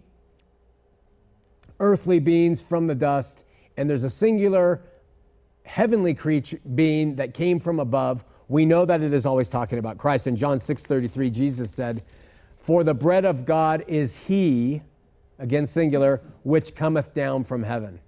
[1.80, 3.45] earthly beings from the dust,
[3.78, 4.84] and there's a singular
[5.67, 9.97] heavenly creature being that came from above, we know that it is always talking about
[9.97, 10.25] Christ.
[10.25, 12.03] In John 6:33, Jesus said,
[12.58, 14.82] For the bread of God is he,
[15.39, 17.99] again singular, which cometh down from heaven.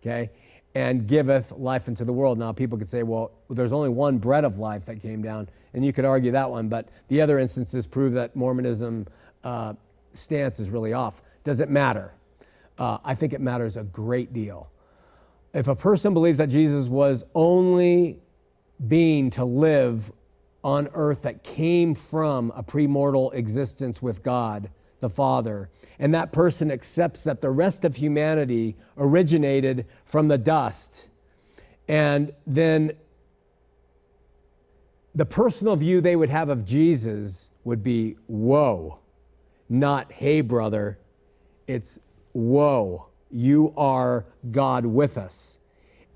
[0.00, 0.30] Okay?
[0.74, 2.38] And giveth life into the world.
[2.38, 5.84] Now, people could say, well, there's only one bread of life that came down, and
[5.84, 9.06] you could argue that one, but the other instances prove that Mormonism
[9.44, 9.74] uh,
[10.12, 11.22] stance is really off.
[11.44, 12.12] Does it matter?
[12.76, 14.68] Uh, I think it matters a great deal.
[15.54, 18.18] If a person believes that Jesus was only
[18.88, 20.10] being to live
[20.64, 26.72] on earth that came from a premortal existence with God, the Father, and that person
[26.72, 31.08] accepts that the rest of humanity originated from the dust,
[31.86, 32.92] and then
[35.14, 38.98] the personal view they would have of Jesus would be, whoa,
[39.68, 40.98] not, hey, brother.
[41.68, 42.00] It's,
[42.32, 45.58] whoa, you are God with us.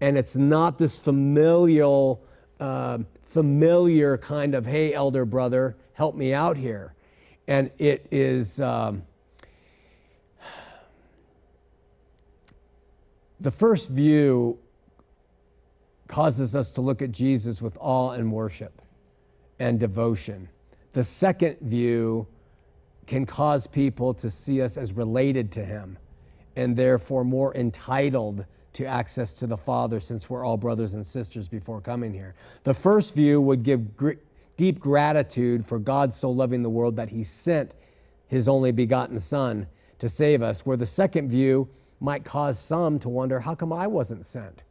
[0.01, 2.23] And it's not this familial,
[2.61, 6.95] uh, familiar kind of, hey, elder brother, help me out here.
[7.49, 9.03] And it is, um,
[13.41, 14.57] the first view
[16.07, 18.81] causes us to look at Jesus with awe and worship
[19.59, 20.49] and devotion.
[20.93, 22.29] The second view
[23.07, 25.99] can cause people to see us as related to him
[26.59, 31.47] and therefore more entitled to access to the Father since we're all brothers and sisters
[31.47, 32.35] before coming here.
[32.65, 34.13] The first view would give gr-
[34.57, 37.75] deep gratitude for God so loving the world that he sent
[38.27, 39.69] his only begotten Son
[40.01, 41.69] to save us, where the second view
[42.01, 44.63] might cause some to wonder how come I wasn't sent?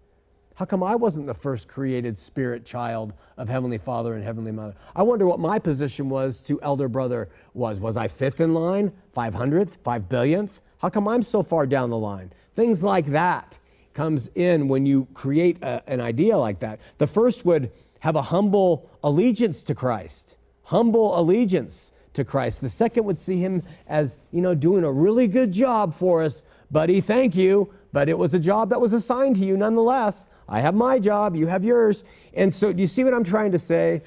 [0.55, 4.75] How come I wasn't the first created spirit child of Heavenly Father and Heavenly Mother?
[4.93, 7.79] I wonder what my position was to elder brother was.
[7.79, 10.59] Was I fifth in line, 500th, 5 billionth?
[10.79, 12.31] How come I'm so far down the line?
[12.55, 13.57] Things like that
[13.93, 16.79] comes in when you create a, an idea like that.
[16.99, 22.61] The first would have a humble allegiance to Christ, humble allegiance to Christ.
[22.61, 26.43] The second would see him as, you know, doing a really good job for us,
[26.69, 30.27] buddy, thank you, but it was a job that was assigned to you nonetheless.
[30.47, 32.03] I have my job, you have yours.
[32.33, 34.03] And so, do you see what I'm trying to say?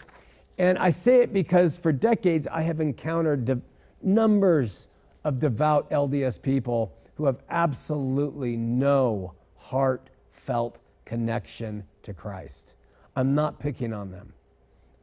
[0.58, 3.60] And I say it because for decades I have encountered de-
[4.02, 4.88] numbers
[5.24, 12.74] of devout LDS people who have absolutely no heartfelt connection to Christ.
[13.16, 14.32] I'm not picking on them.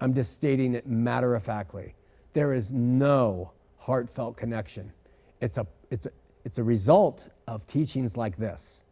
[0.02, 1.96] I'm just stating it matter of factly.
[2.34, 4.92] There is no heartfelt connection.
[5.42, 6.12] It's a, it's a,
[6.46, 8.84] it's a result of teachings like this.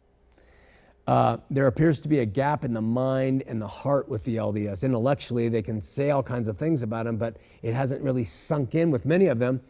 [1.06, 4.36] Uh, there appears to be a gap in the mind and the heart with the
[4.36, 4.82] LDS.
[4.82, 8.74] Intellectually, they can say all kinds of things about them, but it hasn't really sunk
[8.74, 9.60] in with many of them.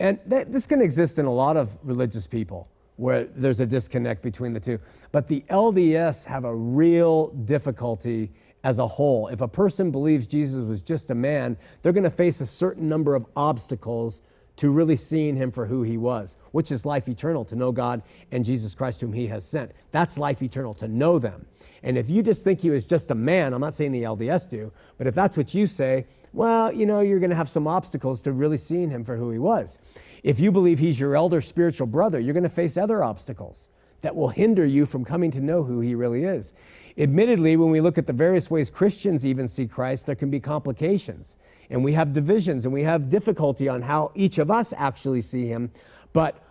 [0.00, 4.22] And that, this can exist in a lot of religious people where there's a disconnect
[4.22, 4.78] between the two.
[5.12, 8.32] But the LDS have a real difficulty
[8.64, 9.28] as a whole.
[9.28, 12.88] If a person believes Jesus was just a man, they're going to face a certain
[12.88, 14.22] number of obstacles
[14.58, 18.02] to really seeing him for who he was, which is life eternal, to know God
[18.32, 19.72] and Jesus Christ, whom he has sent.
[19.92, 21.46] That's life eternal, to know them.
[21.84, 24.48] And if you just think he was just a man, I'm not saying the LDS
[24.48, 27.68] do, but if that's what you say, well, you know, you're going to have some
[27.68, 29.78] obstacles to really seeing him for who he was.
[30.24, 33.68] If you believe he's your elder spiritual brother, you're going to face other obstacles
[34.00, 36.52] that will hinder you from coming to know who he really is.
[36.98, 40.40] Admittedly, when we look at the various ways Christians even see Christ, there can be
[40.40, 41.36] complications.
[41.70, 45.46] And we have divisions and we have difficulty on how each of us actually see
[45.46, 45.70] him.
[46.12, 46.42] But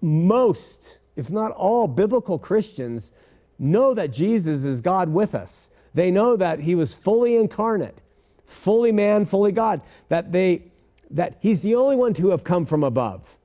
[0.00, 3.12] most, if not all, biblical Christians
[3.58, 5.70] know that Jesus is God with us.
[5.94, 7.98] They know that he was fully incarnate,
[8.46, 10.72] fully man, fully God, that they
[11.10, 13.36] that he's the only one to have come from above.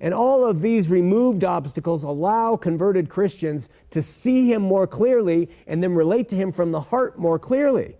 [0.00, 5.82] And all of these removed obstacles allow converted Christians to see him more clearly and
[5.82, 7.96] then relate to him from the heart more clearly.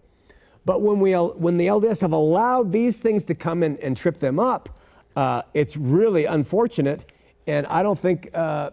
[0.65, 4.19] But when, we, when the LDS have allowed these things to come in and trip
[4.19, 4.69] them up,
[5.15, 7.13] uh, it's really unfortunate.
[7.47, 8.71] And I don't think, uh,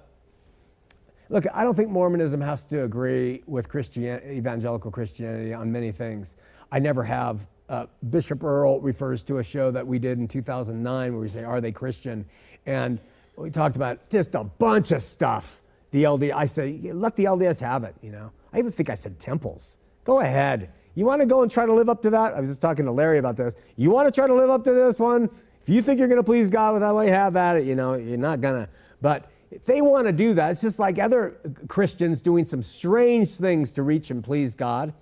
[1.29, 6.37] look, I don't think Mormonism has to agree with Christian, evangelical Christianity on many things.
[6.71, 7.45] I never have.
[7.71, 11.43] uh, Bishop Earl refers to a show that we did in 2009 where we say,
[11.43, 12.25] Are they Christian?
[12.65, 12.99] And
[13.35, 15.61] we talked about just a bunch of stuff.
[15.91, 18.31] The LD, I say, let the LDS have it, you know.
[18.53, 19.77] I even think I said temples.
[20.03, 20.71] Go ahead.
[20.95, 22.33] You want to go and try to live up to that?
[22.33, 23.55] I was just talking to Larry about this.
[23.77, 25.29] You want to try to live up to this one?
[25.61, 27.65] If you think you're going to please God with that way, have at it.
[27.65, 28.69] You know, you're not going to.
[29.01, 31.37] But if they want to do that, it's just like other
[31.67, 34.93] Christians doing some strange things to reach and please God.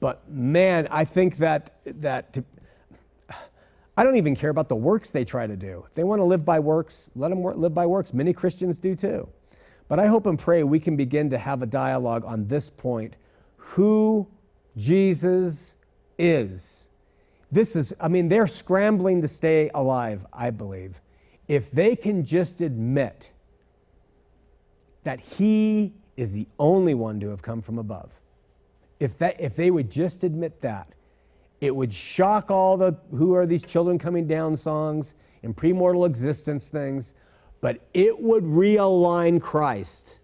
[0.00, 2.44] But man, I think that that to,
[3.96, 5.84] I don't even care about the works they try to do.
[5.86, 8.14] If they want to live by works, let them live by works.
[8.14, 9.28] Many Christians do too.
[9.88, 13.16] But I hope and pray we can begin to have a dialogue on this point
[13.56, 14.26] who
[14.76, 15.76] Jesus
[16.18, 16.88] is.
[17.50, 21.02] This is, I mean, they're scrambling to stay alive, I believe.
[21.48, 23.30] If they can just admit
[25.04, 28.18] that He is the only one to have come from above,
[29.00, 30.88] if, that, if they would just admit that,
[31.62, 36.66] it would shock all the who are these children coming down songs and premortal existence
[36.66, 37.14] things,
[37.60, 40.18] but it would realign Christ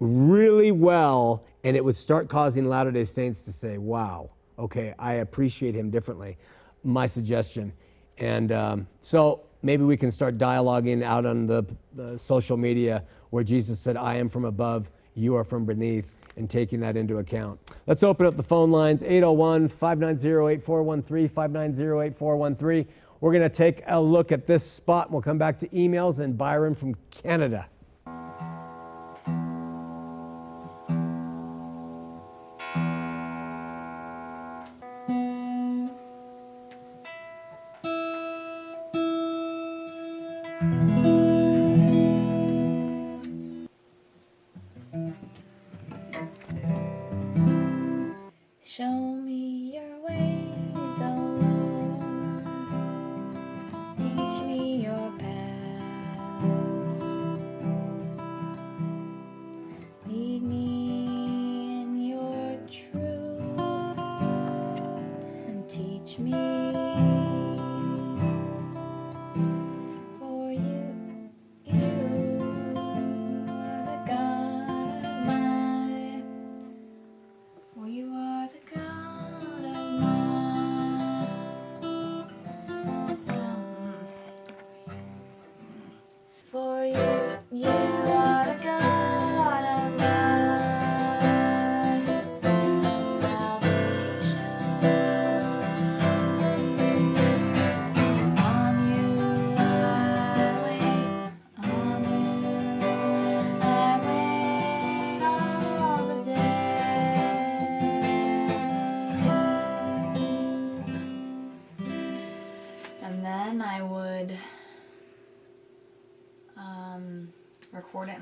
[0.00, 5.14] really well and it would start causing Latter day Saints to say, wow, okay, I
[5.14, 6.36] appreciate him differently.
[6.82, 7.72] My suggestion.
[8.18, 11.62] And um, so maybe we can start dialoguing out on the,
[11.94, 16.48] the social media where Jesus said, I am from above, you are from beneath and
[16.48, 17.60] taking that into account.
[17.86, 22.88] Let's open up the phone lines 801 590 8413, 590 8413.
[23.20, 25.06] We're going to take a look at this spot.
[25.06, 27.68] And we'll come back to emails and Byron from Canada.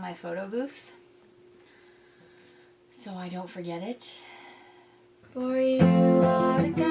[0.00, 0.92] My photo booth
[2.92, 4.20] so I don't forget it.
[5.32, 6.89] For you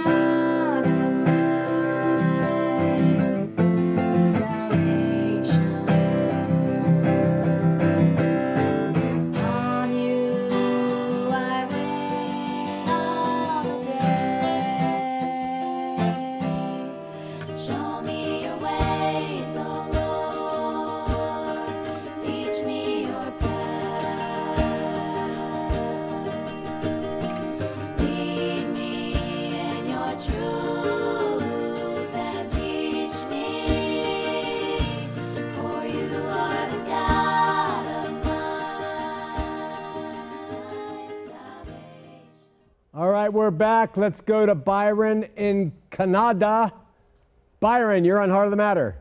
[43.60, 43.98] back.
[43.98, 46.74] Let's go to Byron in Canada.
[47.60, 48.96] Byron, you're on Heart of the Matter.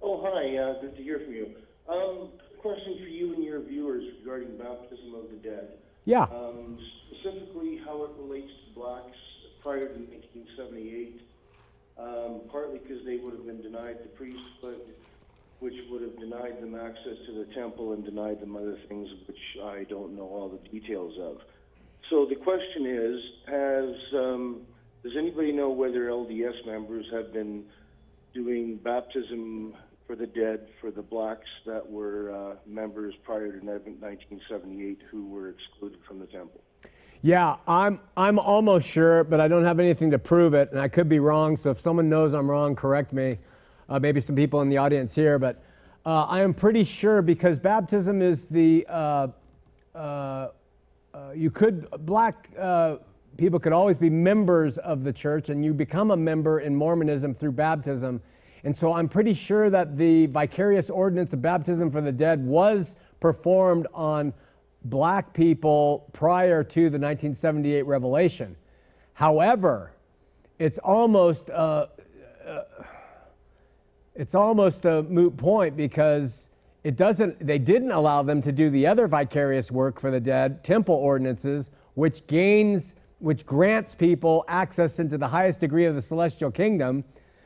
[0.00, 0.56] Oh, hi.
[0.56, 1.54] Uh, good to hear from you.
[1.88, 5.74] Um, question for you and your viewers regarding baptism of the dead.
[6.06, 6.22] Yeah.
[6.22, 9.18] Um, specifically, how it relates to blacks
[9.62, 11.20] prior to 1978.
[11.98, 14.80] Um, partly because they would have been denied the priesthood,
[15.60, 19.36] which would have denied them access to the temple and denied them other things which
[19.62, 21.42] I don't know all the details of.
[22.12, 24.60] So the question is, has um,
[25.02, 27.64] does anybody know whether LDS members have been
[28.34, 29.74] doing baptism
[30.06, 35.48] for the dead for the blacks that were uh, members prior to 1978 who were
[35.48, 36.60] excluded from the temple?
[37.22, 40.88] Yeah, I'm I'm almost sure, but I don't have anything to prove it, and I
[40.88, 41.56] could be wrong.
[41.56, 43.38] So if someone knows I'm wrong, correct me.
[43.88, 45.64] Uh, maybe some people in the audience here, but
[46.04, 48.86] uh, I am pretty sure because baptism is the
[51.14, 52.96] uh, uh, uh, you could black uh,
[53.36, 57.34] people could always be members of the church, and you become a member in Mormonism
[57.34, 58.20] through baptism.
[58.64, 62.96] And so I'm pretty sure that the vicarious ordinance of baptism for the dead was
[63.18, 64.32] performed on
[64.84, 68.56] black people prior to the 1978 revelation.
[69.14, 69.92] However,
[70.58, 71.88] it's almost a,
[74.14, 76.50] it's almost a moot point because
[76.84, 80.62] it doesn't they didn't allow them to do the other vicarious work for the dead
[80.64, 86.50] temple ordinances which gains which grants people access into the highest degree of the celestial
[86.50, 87.04] kingdom.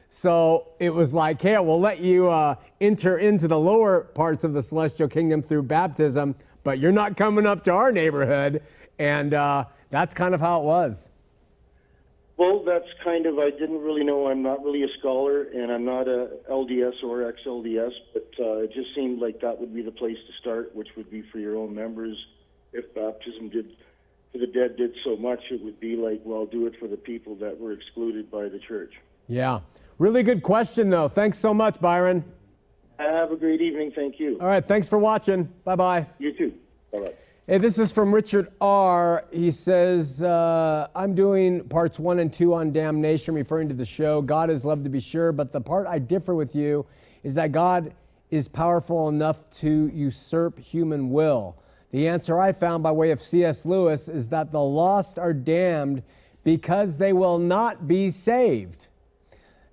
[0.08, 4.52] So it was like hey we'll let you uh, enter into the lower parts of
[4.52, 6.34] the celestial kingdom through baptism
[6.64, 8.60] but you're not coming up to our neighborhood.
[8.98, 11.10] And uh, that's kind of how it was
[12.38, 15.86] Well, that's kind of, I didn't really know, I'm not really a scholar, and I'm
[15.86, 19.90] not a LDS or ex-LDS, but uh, it just seemed like that would be the
[19.90, 22.14] place to start, which would be for your own members.
[22.74, 23.74] If baptism did,
[24.32, 26.98] for the dead did so much, it would be like, well, do it for the
[26.98, 28.92] people that were excluded by the church.
[29.28, 29.60] yeah
[29.98, 32.22] really good question though thanks so much byron
[32.98, 34.36] Have a great evening, thank you.
[34.42, 36.52] all right thanks for watching bye-bye You too.
[36.92, 37.14] Bye-bye.
[37.48, 39.24] Hey, this is from Richard R.
[39.30, 44.20] He says, uh, I'm doing parts one and two on damnation, referring to the show.
[44.20, 46.86] God is love to be sure, but the part I differ with you
[47.22, 47.94] is that God
[48.32, 51.56] is powerful enough to usurp human will.
[51.92, 53.64] The answer I found by way of C.S.
[53.64, 56.02] Lewis is that the lost are damned
[56.42, 58.88] because they will not be saved.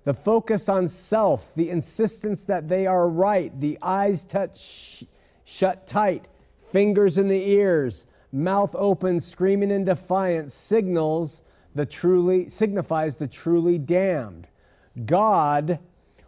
[0.04, 5.02] The focus on self, the insistence that they are right, the eyes touch
[5.44, 6.28] shut tight,
[6.74, 13.78] fingers in the ears, mouth open, screaming in defiance, signals the truly signifies the truly
[13.78, 14.48] damned.
[15.06, 15.78] God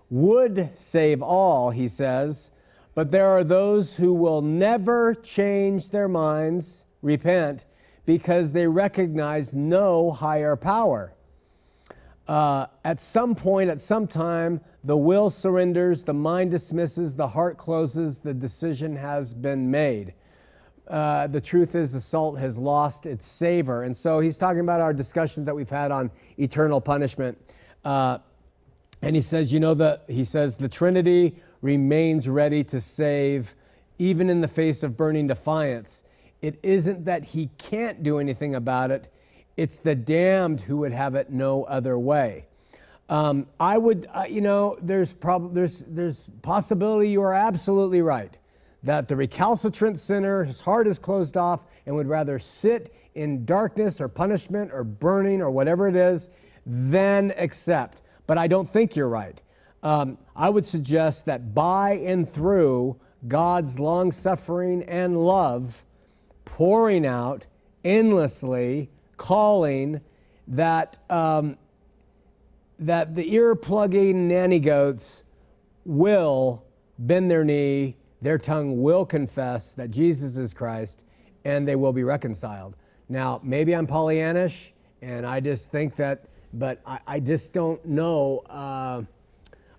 [0.09, 2.53] would save all, he says,
[2.95, 7.65] but there are those who will never change their minds, repent,
[8.05, 11.17] because they recognize no higher power
[12.29, 17.57] uh, at some point, at some time, the will surrenders, the mind dismisses, the heart
[17.57, 20.15] closes, the decision has been made.
[20.89, 23.83] Uh, the truth is, the salt has lost its savor.
[23.83, 27.37] And so he's talking about our discussions that we've had on eternal punishment.
[27.85, 28.19] Uh,
[29.03, 33.55] and he says, you know, the, he says, the Trinity remains ready to save
[33.99, 36.05] even in the face of burning defiance.
[36.43, 39.13] It isn't that he can't do anything about it,
[39.57, 42.47] it's the damned who would have it no other way.
[43.09, 48.37] Um, I would, uh, you know, there's probably there's there's possibility you are absolutely right
[48.83, 54.01] that the recalcitrant sinner, his heart is closed off and would rather sit in darkness
[54.01, 56.29] or punishment or burning or whatever it is
[56.67, 58.03] than accept.
[58.27, 59.41] But I don't think you're right.
[59.83, 62.97] Um, I would suggest that by and through
[63.29, 65.85] God's long suffering and love
[66.45, 67.47] pouring out
[67.85, 70.01] endlessly, calling
[70.49, 71.57] that, um,
[72.79, 75.25] that the ear plugging nanny goats
[75.85, 76.65] will
[76.99, 77.97] bend their knee,
[78.27, 81.05] their tongue will confess that Jesus is Christ,
[81.45, 82.75] and they will be reconciled.
[83.09, 88.39] Now, maybe I'm Pollyannish, and I just think that, but I, I just don't know.
[88.51, 89.03] Uh,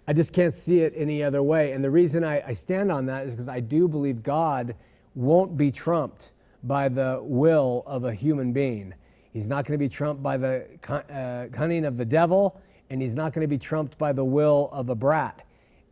[0.07, 1.73] I just can't see it any other way.
[1.73, 4.75] And the reason I, I stand on that is because I do believe God
[5.15, 6.31] won't be trumped
[6.63, 8.93] by the will of a human being.
[9.33, 13.13] He's not going to be trumped by the uh, cunning of the devil, and he's
[13.13, 15.45] not going to be trumped by the will of a brat.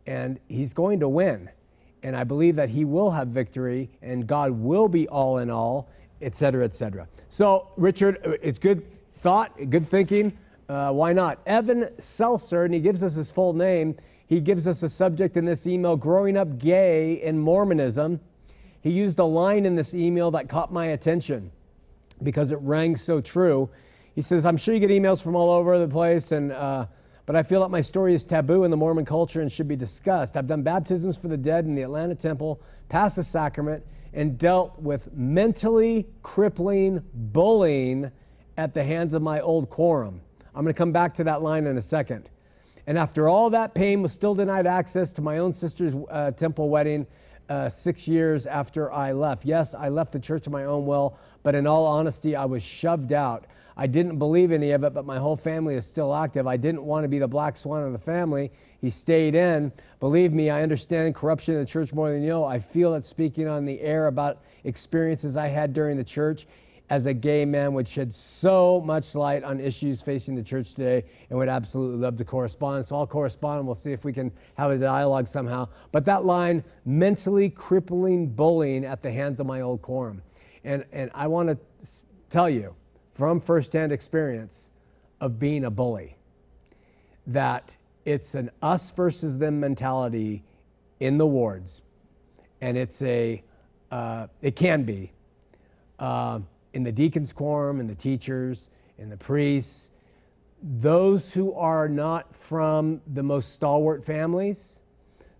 [0.06, 1.50] And he's going to win.
[2.06, 5.88] And I believe that he will have victory, and God will be all in all,
[6.22, 7.08] et cetera, et cetera.
[7.30, 10.32] So, Richard, it's good thought, good thinking.
[10.68, 11.40] Uh, why not?
[11.46, 13.96] Evan Seltzer, and he gives us his full name.
[14.28, 18.20] He gives us a subject in this email growing up gay in Mormonism.
[18.82, 21.50] He used a line in this email that caught my attention
[22.22, 23.68] because it rang so true.
[24.14, 26.86] He says, I'm sure you get emails from all over the place, and, uh,
[27.26, 29.76] but I feel that my story is taboo in the Mormon culture and should be
[29.76, 30.36] discussed.
[30.36, 34.80] I've done baptisms for the dead in the Atlanta Temple, passed the sacrament, and dealt
[34.80, 38.10] with mentally crippling bullying
[38.56, 40.20] at the hands of my old quorum.
[40.54, 42.30] I'm going to come back to that line in a second.
[42.86, 46.70] And after all that pain, was still denied access to my own sister's uh, temple
[46.70, 47.06] wedding
[47.48, 49.44] uh, six years after I left.
[49.44, 52.62] Yes, I left the church of my own will, but in all honesty, I was
[52.62, 53.46] shoved out.
[53.76, 56.46] I didn't believe any of it, but my whole family is still active.
[56.46, 58.50] I didn't want to be the black swan of the family.
[58.80, 59.70] He stayed in.
[60.00, 62.44] Believe me, I understand corruption in the church more than you know.
[62.44, 66.46] I feel it speaking on the air about experiences I had during the church
[66.88, 71.04] as a gay man would shed so much light on issues facing the church today
[71.28, 72.86] and would absolutely love to correspond.
[72.86, 75.68] So I'll correspond and we'll see if we can have a dialogue somehow.
[75.90, 80.22] But that line, mentally crippling bullying at the hands of my old quorum.
[80.64, 81.58] And, and I want to
[82.30, 82.74] tell you,
[83.16, 84.70] from firsthand experience
[85.22, 86.16] of being a bully
[87.26, 90.44] that it's an us versus them mentality
[91.00, 91.80] in the wards,
[92.60, 93.42] and it's a
[93.90, 95.12] uh, it can be
[95.98, 96.38] uh,
[96.74, 99.92] in the deacons quorum, in the teachers, in the priests,
[100.62, 104.80] those who are not from the most stalwart families,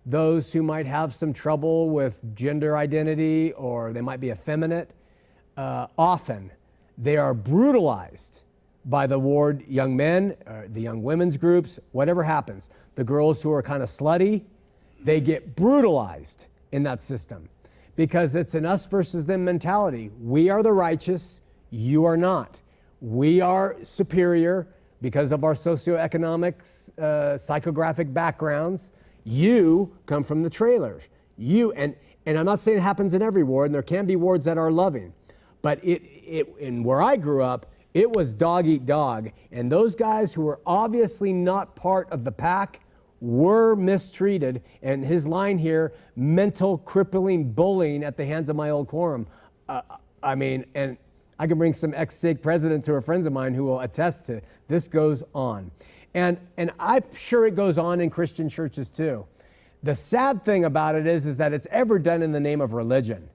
[0.05, 4.89] those who might have some trouble with gender identity or they might be effeminate,
[5.57, 6.49] uh, often
[6.97, 8.41] they are brutalized
[8.85, 12.69] by the ward young men, uh, the young women's groups, whatever happens.
[12.95, 14.43] The girls who are kind of slutty,
[15.03, 17.49] they get brutalized in that system
[17.95, 20.11] because it's an us versus them mentality.
[20.21, 22.61] We are the righteous, you are not.
[23.01, 24.67] We are superior
[25.01, 27.01] because of our socioeconomic, uh,
[27.37, 28.91] psychographic backgrounds.
[29.23, 31.03] You come from the trailers.
[31.37, 31.95] You and
[32.25, 34.57] and I'm not saying it happens in every ward, and there can be wards that
[34.57, 35.13] are loving,
[35.61, 39.31] but it it in where I grew up, it was dog eat dog.
[39.51, 42.81] And those guys who were obviously not part of the pack
[43.21, 44.61] were mistreated.
[44.83, 49.27] And his line here mental crippling bullying at the hands of my old quorum.
[49.67, 49.81] Uh,
[50.21, 50.97] I mean, and
[51.39, 54.25] I can bring some ex stake presidents who are friends of mine who will attest
[54.25, 55.71] to this goes on.
[56.13, 59.25] And, and I'm sure it goes on in Christian churches too.
[59.83, 62.73] The sad thing about it is, is that it's ever done in the name of
[62.73, 63.29] religion.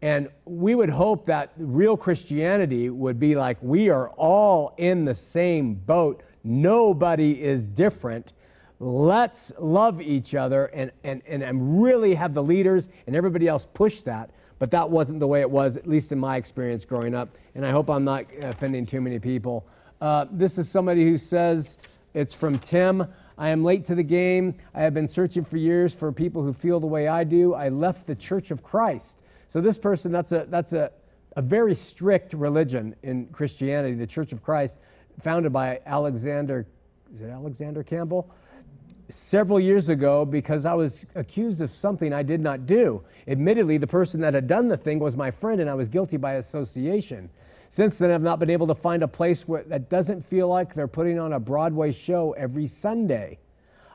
[0.00, 5.14] And we would hope that real Christianity would be like, we are all in the
[5.14, 6.22] same boat.
[6.44, 8.32] Nobody is different.
[8.78, 13.66] Let's love each other and, and, and, and really have the leaders and everybody else
[13.74, 14.30] push that.
[14.60, 17.36] But that wasn't the way it was, at least in my experience growing up.
[17.56, 19.66] And I hope I'm not offending too many people.
[20.00, 21.78] Uh, this is somebody who says,
[22.14, 23.06] it's from Tim.
[23.36, 24.54] I am late to the game.
[24.74, 27.54] I have been searching for years for people who feel the way I do.
[27.54, 29.22] I left the Church of Christ.
[29.48, 30.92] So this person, that's a that's a,
[31.36, 34.78] a very strict religion in Christianity, the Church of Christ,
[35.20, 36.66] founded by Alexander,
[37.14, 38.30] is it Alexander Campbell?
[39.08, 43.02] Several years ago, because I was accused of something I did not do.
[43.26, 46.18] Admittedly, the person that had done the thing was my friend, and I was guilty
[46.18, 47.30] by association.
[47.70, 50.74] Since then, I've not been able to find a place where, that doesn't feel like
[50.74, 53.38] they're putting on a Broadway show every Sunday.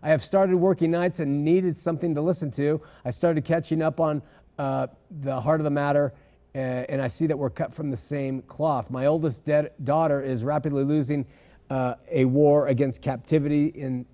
[0.02, 2.82] I have started working nights and needed something to listen to.
[3.06, 4.22] I started catching up on
[4.58, 4.88] uh,
[5.22, 6.14] the heart of the matter,
[6.56, 8.90] uh, and I see that we're cut from the same cloth.
[8.90, 11.26] My oldest dead daughter is rapidly losing
[11.70, 14.06] uh, a war against captivity in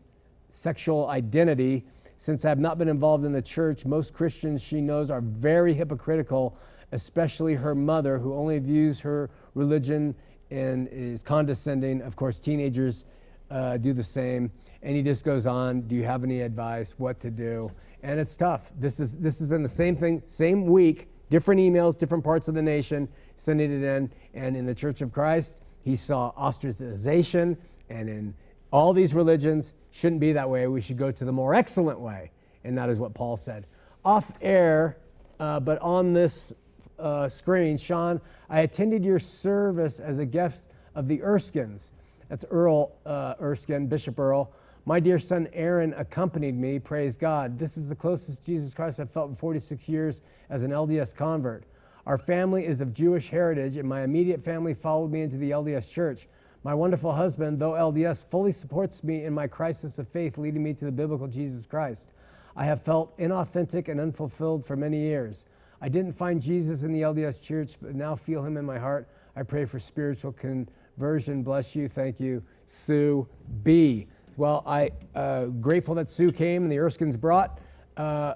[0.49, 1.85] sexual identity.
[2.17, 5.73] Since I have not been involved in the church, most Christians she knows are very
[5.73, 6.57] hypocritical,
[6.91, 10.15] especially her mother, who only views her religion
[10.51, 12.01] and is condescending.
[12.01, 13.05] Of course, teenagers
[13.51, 14.51] uh, do the same.
[14.81, 16.95] And he just goes on Do you have any advice?
[16.97, 17.71] What to do?
[18.03, 18.71] And it's tough.
[18.77, 22.55] This is this is in the same thing, same week, different emails, different parts of
[22.55, 24.11] the nation, sending it in.
[24.33, 27.57] And in the Church of Christ, he saw ostracization,
[27.89, 28.33] and in
[28.71, 30.67] all these religions shouldn't be that way.
[30.67, 32.31] We should go to the more excellent way,
[32.63, 33.65] and that is what Paul said.
[34.05, 34.97] Off air,
[35.39, 36.53] uh, but on this
[36.99, 41.91] uh, screen, Sean, I attended your service as a guest of the Erskines.
[42.29, 44.53] That's Earl uh, Erskine, Bishop Earl.
[44.85, 47.59] My dear son Aaron accompanied me, praise God.
[47.59, 51.65] This is the closest Jesus Christ I've felt in 46 years as an LDS convert.
[52.05, 55.91] Our family is of Jewish heritage, and my immediate family followed me into the LDS
[55.91, 56.27] church.
[56.63, 60.73] My wonderful husband, though LDS, fully supports me in my crisis of faith, leading me
[60.73, 62.11] to the biblical Jesus Christ.
[62.55, 65.45] I have felt inauthentic and unfulfilled for many years.
[65.81, 69.07] I didn't find Jesus in the LDS church, but now feel him in my heart.
[69.35, 71.43] I pray for spiritual conversion.
[71.43, 71.87] Bless you.
[71.87, 73.27] Thank you, Sue
[73.63, 74.07] B.
[74.39, 77.59] Well, I uh, grateful that Sue came and the Erskines brought
[77.97, 78.35] uh,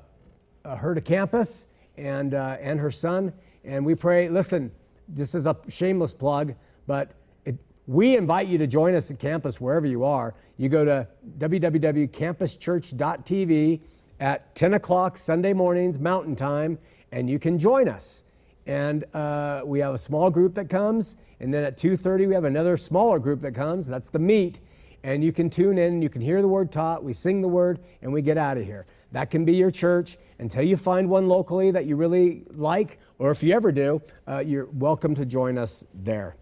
[0.65, 3.31] uh, her to campus and uh, and her son.
[3.63, 4.27] And we pray.
[4.27, 4.69] Listen,
[5.07, 6.55] this is a shameless plug,
[6.87, 7.13] but
[7.45, 7.55] it,
[7.87, 10.35] we invite you to join us at campus wherever you are.
[10.57, 13.79] You go to www.campuschurch.tv
[14.19, 16.77] at 10 o'clock Sunday mornings Mountain Time,
[17.13, 18.25] and you can join us.
[18.67, 22.43] And uh, we have a small group that comes, and then at 2:30 we have
[22.43, 23.87] another smaller group that comes.
[23.87, 24.59] That's the meet
[25.03, 27.79] and you can tune in, you can hear the word taught, we sing the word,
[28.01, 28.85] and we get out of here.
[29.11, 33.29] That can be your church until you find one locally that you really like, or
[33.31, 36.35] if you ever do, uh, you're welcome to join us there.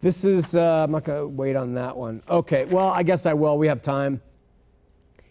[0.00, 2.22] This is, uh, I'm not going to wait on that one.
[2.28, 3.58] Okay, well, I guess I will.
[3.58, 4.22] We have time.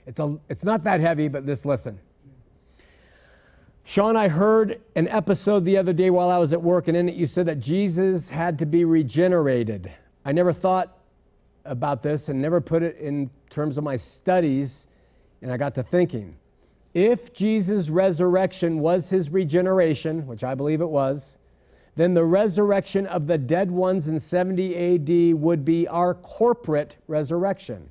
[0.06, 2.00] It's, a, it's not that heavy, but this listen.
[3.86, 7.08] Sean, I heard an episode the other day while I was at work, and in
[7.08, 9.90] it you said that Jesus had to be regenerated.
[10.26, 10.97] I never thought
[11.68, 14.88] about this and never put it in terms of my studies,
[15.42, 16.38] and I got to thinking
[16.98, 21.38] if Jesus' resurrection was his regeneration, which I believe it was,
[21.96, 27.90] then the resurrection of the dead ones in 70 AD would be our corporate resurrection.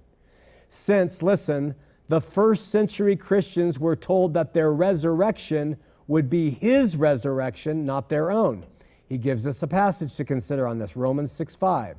[0.68, 1.76] Since, listen,
[2.08, 5.76] the first century Christians were told that their resurrection
[6.08, 8.66] would be his resurrection, not their own.
[9.08, 11.96] He gives us a passage to consider on this, Romans 6 5,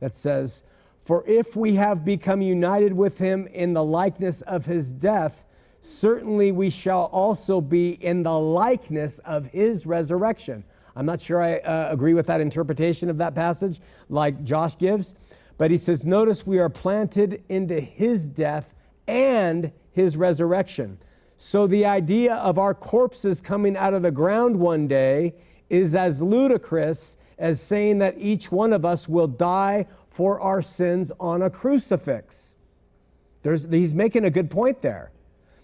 [0.00, 0.62] that says,
[1.10, 5.44] For if we have become united with him in the likeness of his death,
[5.80, 10.62] certainly we shall also be in the likeness of his resurrection.
[10.94, 15.16] I'm not sure I uh, agree with that interpretation of that passage, like Josh gives,
[15.58, 18.72] but he says, Notice we are planted into his death
[19.08, 20.96] and his resurrection.
[21.36, 25.34] So the idea of our corpses coming out of the ground one day
[25.68, 31.10] is as ludicrous as saying that each one of us will die for our sins
[31.18, 32.54] on a crucifix.
[33.42, 35.10] There's, he's making a good point there.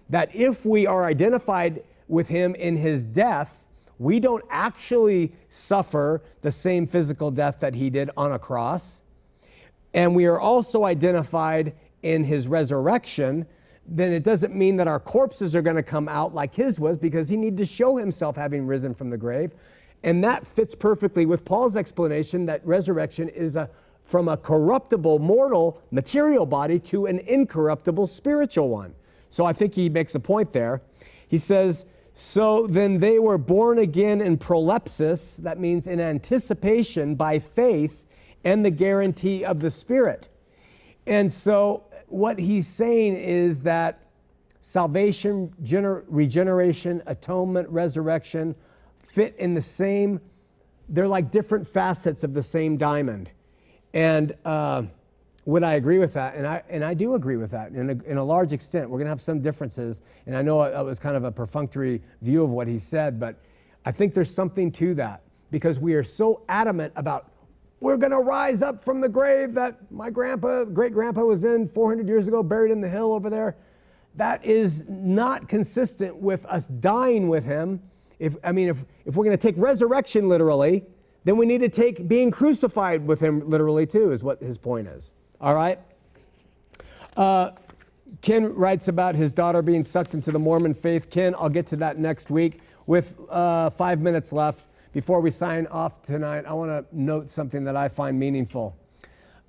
[0.09, 3.59] That if we are identified with him in his death,
[3.99, 9.03] we don't actually suffer the same physical death that he did on a cross.
[9.95, 13.47] And we are also identified in his resurrection,
[13.89, 16.97] then it doesn't mean that our corpses are going to come out like his was
[16.97, 19.53] because he needed to show himself having risen from the grave.
[20.07, 23.69] And that fits perfectly with Paul's explanation that resurrection is a
[24.05, 28.95] from a corruptible, mortal, material body to an incorruptible spiritual one.
[29.31, 30.81] So I think he makes a point there.
[31.27, 37.41] He says, So then they were born again in prolepsis, that means in anticipation by
[37.41, 38.05] faith
[38.45, 40.29] and the guarantee of the Spirit.
[41.09, 44.05] And so what he's saying is that
[44.61, 48.55] salvation, gener- regeneration, atonement, resurrection,
[49.07, 50.21] fit in the same,
[50.89, 53.31] they're like different facets of the same diamond.
[53.95, 54.83] And uh,
[55.47, 56.35] would I agree with that?
[56.35, 58.91] And I, and I do agree with that in a, in a large extent.
[58.91, 60.03] We're going to have some differences.
[60.27, 63.37] And I know that was kind of a perfunctory view of what he said, but
[63.85, 67.31] I think there's something to that because we are so adamant about
[67.79, 71.69] we're going to rise up from the grave that my grandpa, great grandpa was in
[71.69, 73.57] 400 years ago, buried in the hill over there.
[74.17, 77.81] That is not consistent with us dying with him
[78.19, 80.85] if, I mean, if, if we're going to take resurrection literally,
[81.25, 84.87] then we need to take being crucified with him literally too, is what his point
[84.89, 85.13] is.
[85.41, 85.79] All right?
[87.17, 87.51] Uh,
[88.23, 91.11] Ken writes about his daughter being sucked into the Mormon faith.
[91.11, 92.61] Ken, I'll get to that next week.
[92.87, 97.65] With uh, five minutes left before we sign off tonight, I want to note something
[97.65, 98.77] that I find meaningful.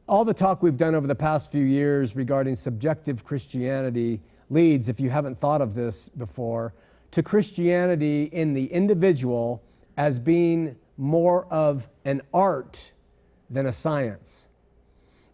[0.10, 5.00] All the talk we've done over the past few years regarding subjective Christianity leads, if
[5.00, 6.74] you haven't thought of this before,
[7.12, 9.64] to Christianity in the individual
[9.98, 12.92] as being more of an art
[13.50, 14.50] than a science.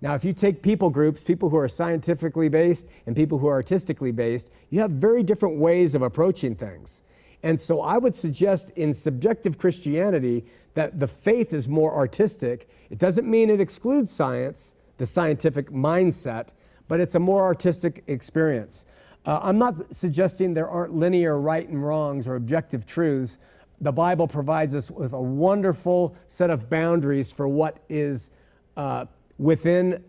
[0.01, 3.53] Now, if you take people groups, people who are scientifically based and people who are
[3.53, 7.03] artistically based, you have very different ways of approaching things.
[7.41, 12.69] And so I would suggest in subjective Christianity that the faith is more artistic.
[12.89, 16.49] It doesn't mean it excludes science, the scientific mindset,
[16.87, 18.85] but it's a more artistic experience.
[19.25, 23.39] Uh, I'm not suggesting there aren't linear right and wrongs or objective truths.
[23.79, 28.31] The Bible provides us with a wonderful set of boundaries for what is
[28.75, 29.05] uh,
[29.37, 30.03] within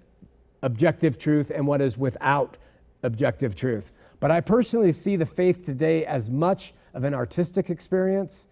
[0.62, 2.56] objective truth and what is without
[3.02, 3.92] objective truth.
[4.18, 8.48] But I personally see the faith today as much of an artistic experience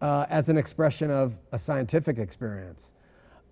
[0.00, 2.92] uh, as an expression of a scientific experience.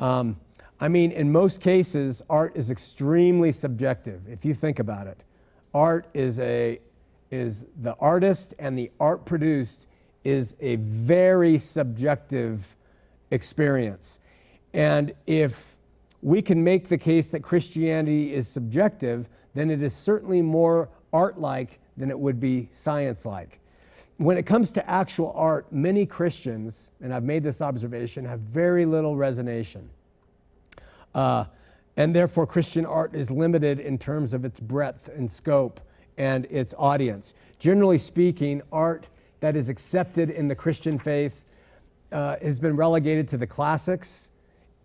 [0.00, 0.38] Um,
[0.80, 5.22] I mean, in most cases, art is extremely subjective, if you think about it
[5.74, 6.80] art is a
[7.30, 9.86] is the artist and the art produced
[10.22, 12.76] is a very subjective
[13.30, 14.20] experience.
[14.74, 15.76] And if
[16.20, 21.40] we can make the case that Christianity is subjective, then it is certainly more art
[21.40, 23.58] like than it would be science like.
[24.18, 28.84] When it comes to actual art, many Christians, and I've made this observation, have very
[28.84, 29.86] little resonation.
[31.14, 31.46] Uh,
[31.96, 35.80] and therefore, Christian art is limited in terms of its breadth and scope
[36.16, 37.34] and its audience.
[37.58, 39.06] Generally speaking, art
[39.40, 41.44] that is accepted in the Christian faith
[42.12, 44.30] uh, has been relegated to the classics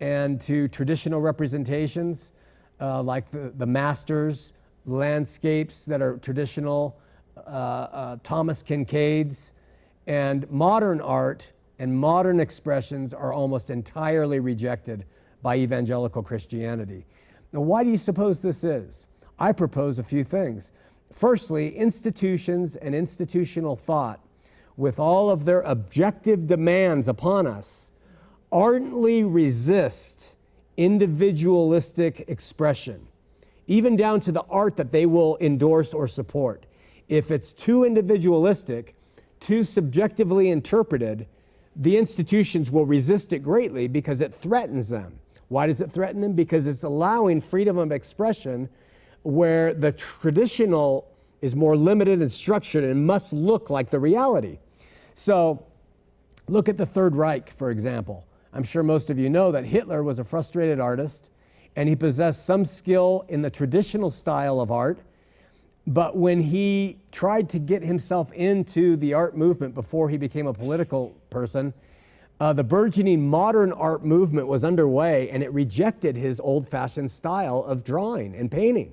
[0.00, 2.32] and to traditional representations
[2.80, 4.52] uh, like the, the masters,
[4.86, 6.98] landscapes that are traditional,
[7.36, 9.52] uh, uh Thomas Kinkade's,
[10.06, 15.04] and modern art and modern expressions are almost entirely rejected
[15.42, 17.06] by evangelical Christianity.
[17.52, 19.06] Now, why do you suppose this is?
[19.38, 20.72] I propose a few things.
[21.12, 24.20] Firstly, institutions and institutional thought,
[24.76, 27.90] with all of their objective demands upon us,
[28.52, 30.36] ardently resist
[30.76, 33.06] individualistic expression,
[33.66, 36.66] even down to the art that they will endorse or support.
[37.08, 38.94] If it's too individualistic,
[39.40, 41.26] too subjectively interpreted,
[41.74, 45.18] the institutions will resist it greatly because it threatens them.
[45.48, 46.34] Why does it threaten them?
[46.34, 48.68] Because it's allowing freedom of expression
[49.22, 54.58] where the traditional is more limited and structured and must look like the reality.
[55.14, 55.64] So,
[56.48, 58.26] look at the Third Reich, for example.
[58.52, 61.30] I'm sure most of you know that Hitler was a frustrated artist
[61.76, 64.98] and he possessed some skill in the traditional style of art.
[65.86, 70.52] But when he tried to get himself into the art movement before he became a
[70.52, 71.72] political person,
[72.40, 77.64] uh, the burgeoning modern art movement was underway and it rejected his old fashioned style
[77.64, 78.92] of drawing and painting.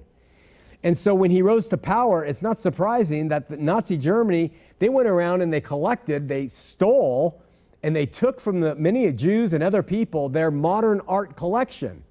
[0.84, 5.08] And so when he rose to power, it's not surprising that Nazi Germany, they went
[5.08, 7.42] around and they collected, they stole,
[7.82, 12.04] and they took from the many Jews and other people their modern art collection.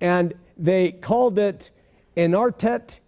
[0.00, 1.70] And they called it
[2.16, 2.98] Entartete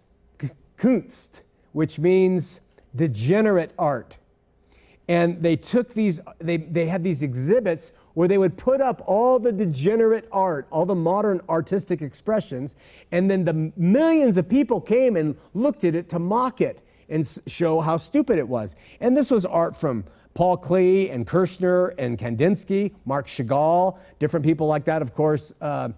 [0.77, 1.41] Kunst,
[1.73, 2.59] which means
[2.95, 4.17] degenerate art.
[5.11, 9.39] And they took these, they, they had these exhibits where they would put up all
[9.39, 12.77] the degenerate art, all the modern artistic expressions,
[13.11, 17.27] and then the millions of people came and looked at it to mock it and
[17.45, 18.77] show how stupid it was.
[19.01, 24.65] And this was art from Paul Klee and Kirchner and Kandinsky, Marc Chagall, different people
[24.65, 25.01] like that.
[25.01, 25.89] Of course, uh,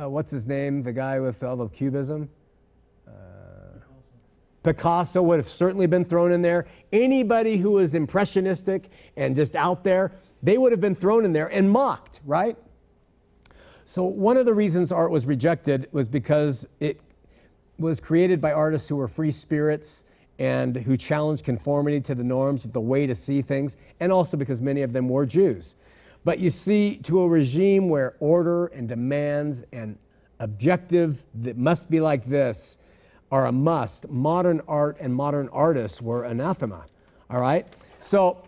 [0.00, 0.82] uh, what's his name?
[0.82, 2.26] The guy with all the cubism?
[4.62, 6.66] Picasso would have certainly been thrown in there.
[6.92, 11.48] Anybody who was impressionistic and just out there, they would have been thrown in there
[11.48, 12.56] and mocked, right?
[13.84, 17.00] So, one of the reasons art was rejected was because it
[17.78, 20.04] was created by artists who were free spirits
[20.38, 24.36] and who challenged conformity to the norms of the way to see things, and also
[24.36, 25.76] because many of them were Jews.
[26.24, 29.98] But you see, to a regime where order and demands and
[30.38, 32.78] objective that must be like this
[33.32, 36.84] are a must, modern art and modern artists were anathema.
[37.30, 37.66] All right?
[38.02, 38.46] So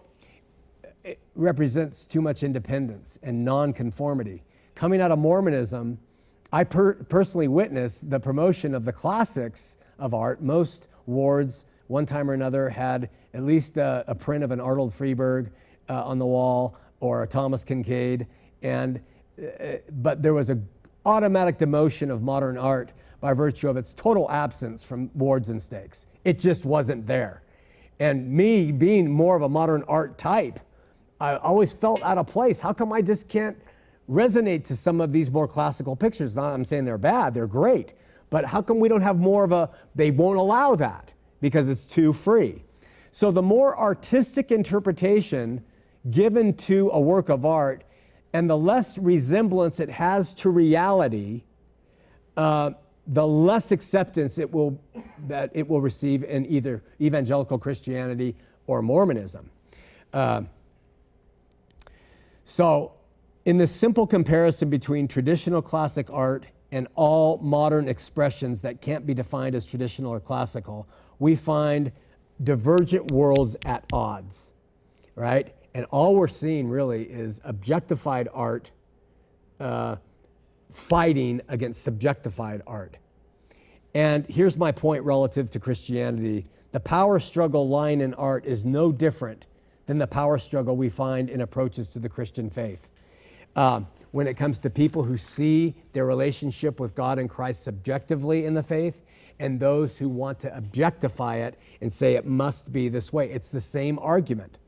[1.02, 4.44] it represents too much independence and nonconformity.
[4.74, 5.98] Coming out of Mormonism,
[6.52, 10.42] I per- personally witnessed the promotion of the classics of art.
[10.42, 14.92] Most wards one time or another had at least a, a print of an Arnold
[14.92, 15.48] Friberg
[15.88, 18.26] uh, on the wall or a Thomas Kinkade.
[18.62, 19.00] and
[19.42, 20.68] uh, but there was an
[21.06, 22.92] automatic demotion of modern art
[23.24, 26.06] by virtue of its total absence from boards and stakes.
[26.24, 27.42] It just wasn't there.
[27.98, 30.60] And me being more of a modern art type,
[31.20, 32.60] I always felt out of place.
[32.60, 33.56] How come I just can't
[34.10, 36.36] resonate to some of these more classical pictures?
[36.36, 37.94] Not I'm saying they're bad, they're great.
[38.30, 41.14] But how come we don't have more of a, they won't allow that?
[41.44, 42.62] because it's too free.
[43.12, 45.62] So the more artistic interpretation
[46.10, 47.84] given to a work of art
[48.32, 51.44] and the less resemblance it has to reality,
[52.38, 52.70] uh,
[53.06, 54.80] the less acceptance it will,
[55.26, 58.34] that it will receive in either evangelical Christianity
[58.66, 59.50] or Mormonism.
[60.12, 60.42] Uh,
[62.44, 62.92] so,
[63.44, 69.14] in the simple comparison between traditional classic art and all modern expressions that can't be
[69.14, 70.88] defined as traditional or classical,
[71.18, 71.92] we find
[72.42, 74.52] divergent worlds at odds,
[75.14, 75.54] right?
[75.74, 78.70] And all we're seeing really is objectified art
[79.60, 79.96] uh,
[80.74, 82.96] fighting against subjectified art.
[83.94, 88.90] And here's my point relative to Christianity the power struggle line in art is no
[88.90, 89.46] different
[89.86, 92.90] than the power struggle we find in approaches to the Christian faith.
[93.54, 98.44] Um, when it comes to people who see their relationship with God and Christ subjectively
[98.44, 99.00] in the faith,
[99.38, 103.30] and those who want to objectify it and say it must be this way.
[103.30, 104.58] It's the same argument.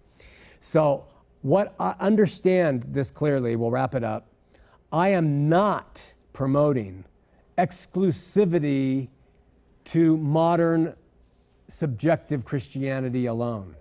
[0.61, 1.05] So,
[1.43, 4.27] what I understand this clearly, we'll wrap it up.
[4.93, 7.05] I am not promoting
[7.59, 9.09] exclusivity
[9.87, 10.95] to modern
[11.69, 13.75] subjective Christianity alone.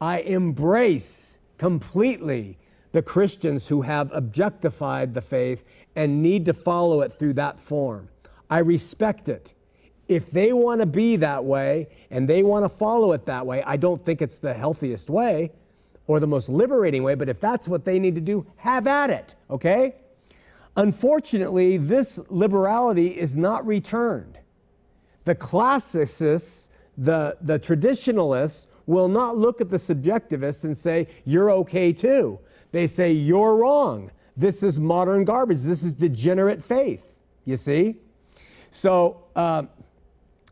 [0.00, 2.58] I embrace completely
[2.92, 5.64] the Christians who have objectified the faith
[5.96, 8.08] and need to follow it through that form.
[8.48, 9.54] I respect it
[10.08, 13.62] if they want to be that way and they want to follow it that way,
[13.62, 15.52] I don't think it's the healthiest way
[16.06, 19.10] or the most liberating way, but if that's what they need to do, have at
[19.10, 19.96] it, okay?
[20.78, 24.38] Unfortunately, this liberality is not returned.
[25.24, 31.92] The classicists, the, the traditionalists, will not look at the subjectivists and say, you're okay
[31.92, 32.38] too.
[32.70, 34.12] They say, you're wrong.
[34.36, 35.62] This is modern garbage.
[35.62, 37.12] This is degenerate faith,
[37.44, 37.96] you see?
[38.70, 39.64] So, uh,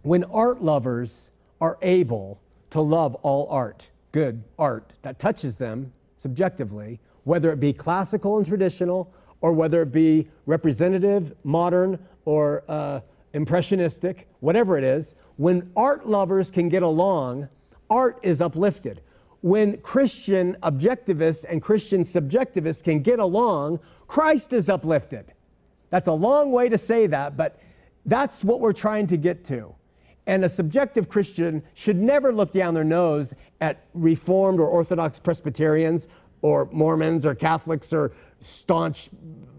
[0.02, 6.98] when art lovers are able to love all art, good art that touches them subjectively,
[7.22, 9.12] whether it be classical and traditional,
[9.46, 12.98] or whether it be representative, modern, or uh,
[13.32, 17.48] impressionistic, whatever it is, when art lovers can get along,
[17.88, 19.02] art is uplifted.
[19.46, 23.78] when Christian objectivists and Christian subjectivists can get along,
[24.08, 25.32] Christ is uplifted.
[25.90, 27.60] That's a long way to say that, but
[28.06, 29.72] that's what we're trying to get to.
[30.26, 36.08] And a subjective Christian should never look down their nose at Reformed or Orthodox Presbyterians
[36.42, 39.10] or Mormons or Catholics or staunch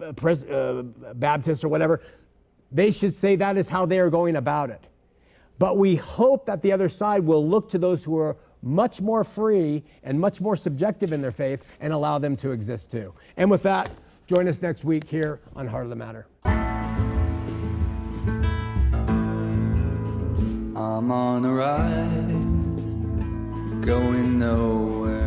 [0.02, 0.84] uh, Pres- uh,
[1.16, 2.02] Baptists or whatever.
[2.72, 4.84] They should say that is how they are going about it.
[5.60, 9.24] But we hope that the other side will look to those who are much more
[9.24, 13.14] free and much more subjective in their faith and allow them to exist too.
[13.38, 13.90] And with that,
[14.28, 16.28] join us next week here on Heart of the Matter.
[20.80, 22.22] I'm on a ride,
[23.82, 25.27] going nowhere.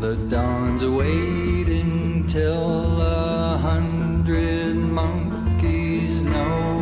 [0.00, 6.80] the dawn's waiting till a hundred monkeys know.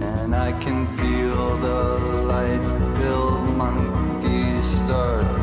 [0.00, 1.98] And I can feel the
[2.30, 5.41] light till monkeys start